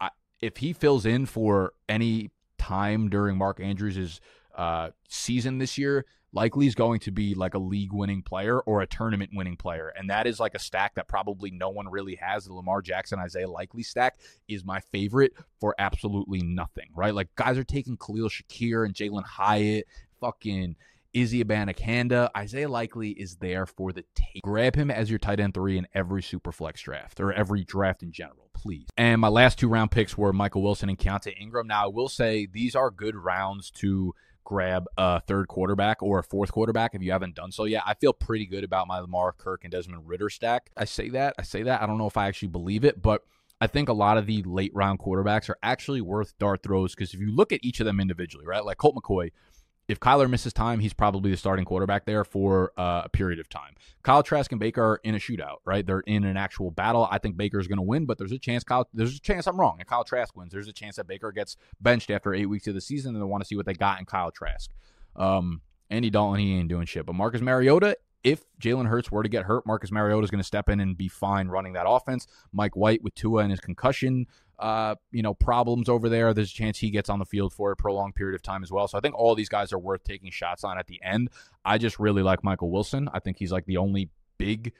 I, 0.00 0.10
if 0.40 0.58
he 0.58 0.72
fills 0.72 1.06
in 1.06 1.26
for 1.26 1.72
any 1.88 2.30
time 2.58 3.08
during 3.08 3.36
Mark 3.36 3.60
Andrews' 3.60 4.20
uh, 4.54 4.90
season 5.08 5.58
this 5.58 5.78
year, 5.78 6.04
likely 6.34 6.66
is 6.66 6.74
going 6.74 6.98
to 6.98 7.12
be 7.12 7.34
like 7.34 7.54
a 7.54 7.58
league 7.58 7.92
winning 7.92 8.20
player 8.20 8.60
or 8.60 8.82
a 8.82 8.86
tournament 8.86 9.30
winning 9.32 9.56
player. 9.56 9.92
And 9.96 10.10
that 10.10 10.26
is 10.26 10.40
like 10.40 10.54
a 10.54 10.58
stack 10.58 10.96
that 10.96 11.06
probably 11.06 11.50
no 11.50 11.70
one 11.70 11.88
really 11.88 12.16
has. 12.16 12.44
The 12.44 12.52
Lamar 12.52 12.82
Jackson, 12.82 13.20
Isaiah 13.20 13.48
Likely 13.48 13.84
stack 13.84 14.18
is 14.48 14.64
my 14.64 14.80
favorite 14.80 15.32
for 15.60 15.74
absolutely 15.78 16.42
nothing, 16.42 16.88
right? 16.94 17.14
Like 17.14 17.34
guys 17.36 17.56
are 17.56 17.64
taking 17.64 17.96
Khalil 17.96 18.28
Shakir 18.28 18.84
and 18.84 18.94
Jalin 18.94 19.24
Hyatt, 19.24 19.86
fucking 20.20 20.76
Izzy 21.14 21.42
Abanikanda. 21.42 22.28
Isaiah 22.36 22.68
Likely 22.68 23.10
is 23.10 23.36
there 23.36 23.66
for 23.66 23.92
the 23.92 24.04
take. 24.14 24.42
Grab 24.42 24.74
him 24.74 24.90
as 24.90 25.08
your 25.08 25.18
tight 25.18 25.40
end 25.40 25.54
three 25.54 25.78
in 25.78 25.86
every 25.94 26.22
super 26.22 26.52
flex 26.52 26.82
draft 26.82 27.20
or 27.20 27.32
every 27.32 27.64
draft 27.64 28.02
in 28.02 28.12
general, 28.12 28.50
please. 28.52 28.88
And 28.96 29.20
my 29.20 29.28
last 29.28 29.58
two 29.58 29.68
round 29.68 29.90
picks 29.90 30.18
were 30.18 30.32
Michael 30.32 30.62
Wilson 30.62 30.88
and 30.88 30.98
Keaontay 30.98 31.40
Ingram. 31.40 31.68
Now, 31.68 31.84
I 31.84 31.86
will 31.86 32.08
say 32.08 32.46
these 32.46 32.74
are 32.74 32.90
good 32.90 33.16
rounds 33.16 33.70
to 33.72 34.14
grab 34.44 34.84
a 34.98 35.20
third 35.20 35.48
quarterback 35.48 36.02
or 36.02 36.18
a 36.18 36.22
fourth 36.22 36.52
quarterback 36.52 36.94
if 36.94 37.02
you 37.02 37.12
haven't 37.12 37.34
done 37.34 37.50
so 37.50 37.64
yet. 37.64 37.82
I 37.86 37.94
feel 37.94 38.12
pretty 38.12 38.46
good 38.46 38.62
about 38.62 38.86
my 38.86 38.98
Lamar 38.98 39.32
Kirk 39.32 39.64
and 39.64 39.72
Desmond 39.72 40.02
Ridder 40.06 40.28
stack. 40.28 40.70
I 40.76 40.84
say 40.84 41.08
that. 41.10 41.34
I 41.38 41.42
say 41.42 41.62
that. 41.62 41.82
I 41.82 41.86
don't 41.86 41.98
know 41.98 42.06
if 42.06 42.16
I 42.16 42.28
actually 42.28 42.48
believe 42.48 42.84
it, 42.84 43.00
but 43.00 43.22
I 43.60 43.66
think 43.66 43.88
a 43.88 43.94
lot 43.94 44.18
of 44.18 44.26
the 44.26 44.42
late 44.42 44.72
round 44.74 44.98
quarterbacks 44.98 45.48
are 45.48 45.56
actually 45.62 46.00
worth 46.00 46.36
dart 46.38 46.62
throws 46.62 46.94
because 46.94 47.14
if 47.14 47.20
you 47.20 47.34
look 47.34 47.52
at 47.52 47.60
each 47.62 47.80
of 47.80 47.86
them 47.86 48.00
individually, 48.00 48.44
right? 48.46 48.64
Like 48.64 48.76
Colt 48.76 48.96
McCoy, 48.96 49.30
if 49.86 50.00
Kyler 50.00 50.30
misses 50.30 50.52
time, 50.52 50.80
he's 50.80 50.94
probably 50.94 51.30
the 51.30 51.36
starting 51.36 51.64
quarterback 51.64 52.06
there 52.06 52.24
for 52.24 52.72
uh, 52.78 53.02
a 53.04 53.08
period 53.08 53.38
of 53.38 53.48
time. 53.48 53.74
Kyle 54.02 54.22
Trask 54.22 54.50
and 54.50 54.58
Baker 54.58 54.82
are 54.82 55.00
in 55.04 55.14
a 55.14 55.18
shootout, 55.18 55.56
right? 55.64 55.84
They're 55.84 56.00
in 56.00 56.24
an 56.24 56.36
actual 56.36 56.70
battle. 56.70 57.06
I 57.10 57.18
think 57.18 57.36
Baker's 57.36 57.66
going 57.66 57.78
to 57.78 57.82
win, 57.82 58.06
but 58.06 58.16
there's 58.16 58.32
a 58.32 58.38
chance 58.38 58.64
Kyle. 58.64 58.88
There's 58.94 59.16
a 59.16 59.20
chance 59.20 59.46
I'm 59.46 59.60
wrong, 59.60 59.76
and 59.78 59.88
Kyle 59.88 60.04
Trask 60.04 60.34
wins. 60.36 60.52
There's 60.52 60.68
a 60.68 60.72
chance 60.72 60.96
that 60.96 61.06
Baker 61.06 61.32
gets 61.32 61.56
benched 61.80 62.10
after 62.10 62.32
eight 62.32 62.46
weeks 62.46 62.66
of 62.66 62.74
the 62.74 62.80
season, 62.80 63.14
and 63.14 63.22
they 63.22 63.26
want 63.26 63.42
to 63.42 63.46
see 63.46 63.56
what 63.56 63.66
they 63.66 63.74
got 63.74 63.98
in 64.00 64.06
Kyle 64.06 64.30
Trask. 64.30 64.70
Um, 65.16 65.60
Andy 65.90 66.10
Dalton, 66.10 66.40
he 66.40 66.58
ain't 66.58 66.68
doing 66.68 66.86
shit. 66.86 67.04
But 67.04 67.14
Marcus 67.14 67.42
Mariota, 67.42 67.96
if 68.22 68.42
Jalen 68.58 68.88
Hurts 68.88 69.12
were 69.12 69.22
to 69.22 69.28
get 69.28 69.44
hurt, 69.44 69.66
Marcus 69.66 69.92
Mariota 69.92 70.24
is 70.24 70.30
going 70.30 70.40
to 70.40 70.46
step 70.46 70.70
in 70.70 70.80
and 70.80 70.96
be 70.96 71.08
fine 71.08 71.48
running 71.48 71.74
that 71.74 71.86
offense. 71.86 72.26
Mike 72.52 72.74
White 72.74 73.02
with 73.02 73.14
Tua 73.14 73.42
and 73.42 73.50
his 73.50 73.60
concussion 73.60 74.26
uh, 74.58 74.94
you 75.10 75.22
know, 75.22 75.34
problems 75.34 75.88
over 75.88 76.08
there. 76.08 76.32
There's 76.34 76.50
a 76.50 76.54
chance 76.54 76.78
he 76.78 76.90
gets 76.90 77.08
on 77.08 77.18
the 77.18 77.24
field 77.24 77.52
for 77.52 77.72
a 77.72 77.76
prolonged 77.76 78.14
period 78.14 78.34
of 78.34 78.42
time 78.42 78.62
as 78.62 78.70
well. 78.70 78.88
So 78.88 78.98
I 78.98 79.00
think 79.00 79.14
all 79.14 79.34
these 79.34 79.48
guys 79.48 79.72
are 79.72 79.78
worth 79.78 80.04
taking 80.04 80.30
shots 80.30 80.64
on 80.64 80.78
at 80.78 80.86
the 80.86 81.00
end. 81.02 81.30
I 81.64 81.78
just 81.78 81.98
really 81.98 82.22
like 82.22 82.44
Michael 82.44 82.70
Wilson. 82.70 83.08
I 83.12 83.20
think 83.20 83.38
he's 83.38 83.52
like 83.52 83.66
the 83.66 83.76
only 83.78 84.10
big 84.38 84.72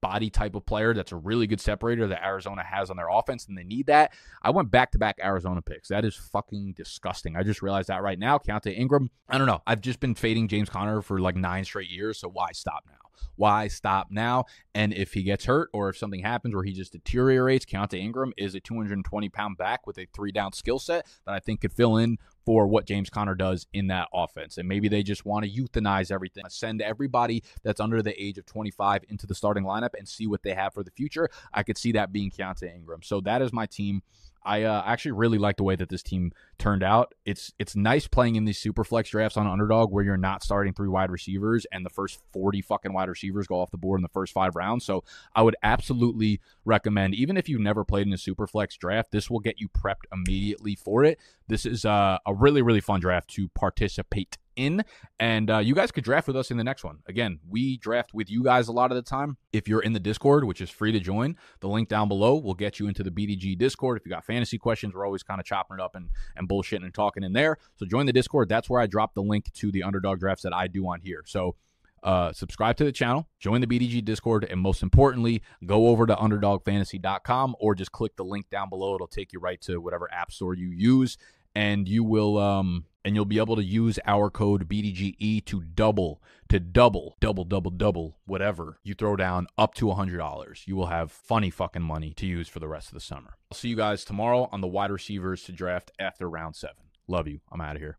body 0.00 0.30
type 0.30 0.54
of 0.54 0.64
player 0.64 0.94
that's 0.94 1.12
a 1.12 1.16
really 1.16 1.46
good 1.46 1.60
separator 1.60 2.06
that 2.06 2.24
Arizona 2.24 2.62
has 2.62 2.90
on 2.90 2.96
their 2.96 3.08
offense, 3.10 3.46
and 3.46 3.58
they 3.58 3.64
need 3.64 3.86
that. 3.86 4.12
I 4.42 4.50
went 4.50 4.70
back 4.70 4.92
to 4.92 4.98
back 4.98 5.16
Arizona 5.22 5.60
picks. 5.62 5.88
That 5.88 6.04
is 6.04 6.14
fucking 6.14 6.74
disgusting. 6.76 7.36
I 7.36 7.42
just 7.42 7.62
realized 7.62 7.88
that 7.88 8.02
right 8.02 8.18
now. 8.18 8.38
Keaontay 8.38 8.78
Ingram. 8.78 9.10
I 9.28 9.38
don't 9.38 9.46
know. 9.46 9.62
I've 9.66 9.80
just 9.80 10.00
been 10.00 10.14
fading 10.14 10.48
James 10.48 10.68
Conner 10.68 11.02
for 11.02 11.18
like 11.18 11.36
nine 11.36 11.64
straight 11.64 11.90
years, 11.90 12.18
so 12.18 12.28
why 12.28 12.52
stop 12.52 12.84
now? 12.86 13.07
Why 13.36 13.68
stop 13.68 14.08
now? 14.10 14.44
And 14.74 14.92
if 14.92 15.12
he 15.12 15.22
gets 15.22 15.44
hurt 15.44 15.70
or 15.72 15.88
if 15.88 15.96
something 15.96 16.22
happens 16.22 16.54
where 16.54 16.64
he 16.64 16.72
just 16.72 16.92
deteriorates, 16.92 17.64
Keaontay 17.64 17.98
Ingram 17.98 18.32
is 18.36 18.54
a 18.54 18.60
220 18.60 19.28
pound 19.28 19.56
back 19.56 19.86
with 19.86 19.98
a 19.98 20.06
three 20.14 20.32
down 20.32 20.52
skill 20.52 20.78
set 20.78 21.06
that 21.26 21.34
I 21.34 21.40
think 21.40 21.60
could 21.60 21.72
fill 21.72 21.96
in 21.96 22.18
for 22.44 22.66
what 22.66 22.86
James 22.86 23.10
Conner 23.10 23.34
does 23.34 23.66
in 23.74 23.88
that 23.88 24.08
offense. 24.14 24.56
And 24.56 24.66
maybe 24.66 24.88
they 24.88 25.02
just 25.02 25.26
want 25.26 25.44
to 25.44 25.50
euthanize 25.50 26.10
everything, 26.10 26.44
send 26.48 26.80
everybody 26.80 27.42
that's 27.62 27.80
under 27.80 28.00
the 28.02 28.18
age 28.22 28.38
of 28.38 28.46
25 28.46 29.04
into 29.08 29.26
the 29.26 29.34
starting 29.34 29.64
lineup 29.64 29.90
and 29.98 30.08
see 30.08 30.26
what 30.26 30.42
they 30.42 30.54
have 30.54 30.72
for 30.72 30.82
the 30.82 30.90
future. 30.90 31.28
I 31.52 31.62
could 31.62 31.76
see 31.76 31.92
that 31.92 32.10
being 32.10 32.30
Keaontay 32.30 32.74
Ingram. 32.74 33.02
So 33.02 33.20
that 33.20 33.42
is 33.42 33.52
my 33.52 33.66
team. 33.66 34.02
I 34.44 34.62
uh, 34.62 34.82
actually 34.86 35.12
really 35.12 35.38
like 35.38 35.56
the 35.56 35.62
way 35.62 35.76
that 35.76 35.88
this 35.88 36.02
team 36.02 36.32
turned 36.58 36.82
out. 36.82 37.14
It's 37.24 37.52
it's 37.58 37.76
nice 37.76 38.06
playing 38.06 38.36
in 38.36 38.44
these 38.44 38.58
super 38.58 38.84
flex 38.84 39.10
drafts 39.10 39.36
on 39.36 39.46
underdog 39.46 39.92
where 39.92 40.04
you're 40.04 40.16
not 40.16 40.42
starting 40.42 40.72
three 40.72 40.88
wide 40.88 41.10
receivers 41.10 41.66
and 41.72 41.84
the 41.84 41.90
first 41.90 42.20
40 42.32 42.62
fucking 42.62 42.92
wide 42.92 43.08
receivers 43.08 43.46
go 43.46 43.60
off 43.60 43.70
the 43.70 43.78
board 43.78 43.98
in 43.98 44.02
the 44.02 44.08
first 44.08 44.32
five 44.32 44.56
rounds. 44.56 44.84
So 44.84 45.04
I 45.34 45.42
would 45.42 45.56
absolutely 45.62 46.40
recommend, 46.64 47.14
even 47.14 47.36
if 47.36 47.48
you've 47.48 47.60
never 47.60 47.84
played 47.84 48.06
in 48.06 48.12
a 48.12 48.18
super 48.18 48.46
flex 48.46 48.76
draft, 48.76 49.10
this 49.10 49.30
will 49.30 49.40
get 49.40 49.60
you 49.60 49.68
prepped 49.68 50.06
immediately 50.12 50.74
for 50.74 51.04
it. 51.04 51.18
This 51.48 51.66
is 51.66 51.84
uh, 51.84 52.18
a 52.26 52.34
really, 52.34 52.62
really 52.62 52.80
fun 52.80 53.00
draft 53.00 53.30
to 53.30 53.48
participate 53.48 54.38
in. 54.58 54.84
And 55.18 55.50
uh, 55.50 55.58
you 55.58 55.74
guys 55.74 55.90
could 55.90 56.04
draft 56.04 56.26
with 56.26 56.36
us 56.36 56.50
in 56.50 56.56
the 56.58 56.64
next 56.64 56.84
one. 56.84 56.98
Again, 57.06 57.38
we 57.48 57.78
draft 57.78 58.12
with 58.12 58.28
you 58.28 58.42
guys 58.42 58.68
a 58.68 58.72
lot 58.72 58.90
of 58.90 58.96
the 58.96 59.02
time. 59.02 59.36
If 59.52 59.68
you're 59.68 59.80
in 59.80 59.92
the 59.92 60.00
Discord, 60.00 60.44
which 60.44 60.60
is 60.60 60.68
free 60.68 60.92
to 60.92 61.00
join, 61.00 61.36
the 61.60 61.68
link 61.68 61.88
down 61.88 62.08
below 62.08 62.36
will 62.36 62.54
get 62.54 62.78
you 62.78 62.88
into 62.88 63.02
the 63.02 63.10
BDG 63.10 63.56
Discord. 63.56 63.98
If 63.98 64.04
you 64.04 64.10
got 64.10 64.24
fantasy 64.24 64.58
questions, 64.58 64.94
we're 64.94 65.06
always 65.06 65.22
kind 65.22 65.40
of 65.40 65.46
chopping 65.46 65.78
it 65.78 65.80
up 65.80 65.94
and, 65.94 66.10
and 66.36 66.48
bullshitting 66.48 66.84
and 66.84 66.92
talking 66.92 67.22
in 67.22 67.32
there. 67.32 67.58
So 67.76 67.86
join 67.86 68.06
the 68.06 68.12
Discord. 68.12 68.48
That's 68.48 68.68
where 68.68 68.80
I 68.80 68.86
drop 68.86 69.14
the 69.14 69.22
link 69.22 69.52
to 69.54 69.72
the 69.72 69.84
underdog 69.84 70.18
drafts 70.18 70.42
that 70.42 70.52
I 70.52 70.66
do 70.66 70.86
on 70.88 71.00
here. 71.00 71.22
So 71.26 71.54
uh, 72.02 72.32
subscribe 72.32 72.76
to 72.76 72.84
the 72.84 72.92
channel, 72.92 73.28
join 73.40 73.60
the 73.60 73.66
BDG 73.66 74.04
Discord, 74.04 74.46
and 74.48 74.60
most 74.60 74.84
importantly, 74.84 75.42
go 75.66 75.88
over 75.88 76.06
to 76.06 76.14
underdogfantasy.com 76.14 77.56
or 77.58 77.74
just 77.74 77.90
click 77.90 78.14
the 78.16 78.24
link 78.24 78.48
down 78.50 78.68
below. 78.68 78.94
It'll 78.94 79.08
take 79.08 79.32
you 79.32 79.40
right 79.40 79.60
to 79.62 79.80
whatever 79.80 80.08
app 80.12 80.30
store 80.30 80.54
you 80.54 80.70
use 80.70 81.16
and 81.58 81.88
you 81.88 82.04
will 82.04 82.38
um 82.38 82.84
and 83.04 83.16
you'll 83.16 83.24
be 83.24 83.38
able 83.38 83.56
to 83.56 83.64
use 83.64 83.98
our 84.06 84.30
code 84.30 84.68
BDGE 84.68 85.44
to 85.46 85.60
double 85.60 86.22
to 86.48 86.60
double 86.60 87.16
double 87.20 87.44
double 87.44 87.72
double 87.72 88.18
whatever 88.26 88.78
you 88.84 88.94
throw 88.94 89.16
down 89.16 89.48
up 89.56 89.74
to 89.74 89.86
$100. 89.86 90.66
You 90.66 90.76
will 90.76 90.86
have 90.86 91.10
funny 91.10 91.50
fucking 91.50 91.82
money 91.82 92.12
to 92.14 92.26
use 92.26 92.48
for 92.48 92.60
the 92.60 92.68
rest 92.68 92.88
of 92.88 92.94
the 92.94 93.00
summer. 93.00 93.36
I'll 93.50 93.58
see 93.58 93.68
you 93.68 93.76
guys 93.76 94.04
tomorrow 94.04 94.48
on 94.52 94.60
the 94.60 94.68
wide 94.68 94.92
receivers 94.92 95.42
to 95.44 95.52
draft 95.52 95.90
after 95.98 96.28
round 96.30 96.54
7. 96.54 96.76
Love 97.08 97.26
you. 97.26 97.40
I'm 97.50 97.60
out 97.60 97.76
of 97.76 97.82
here. 97.82 97.98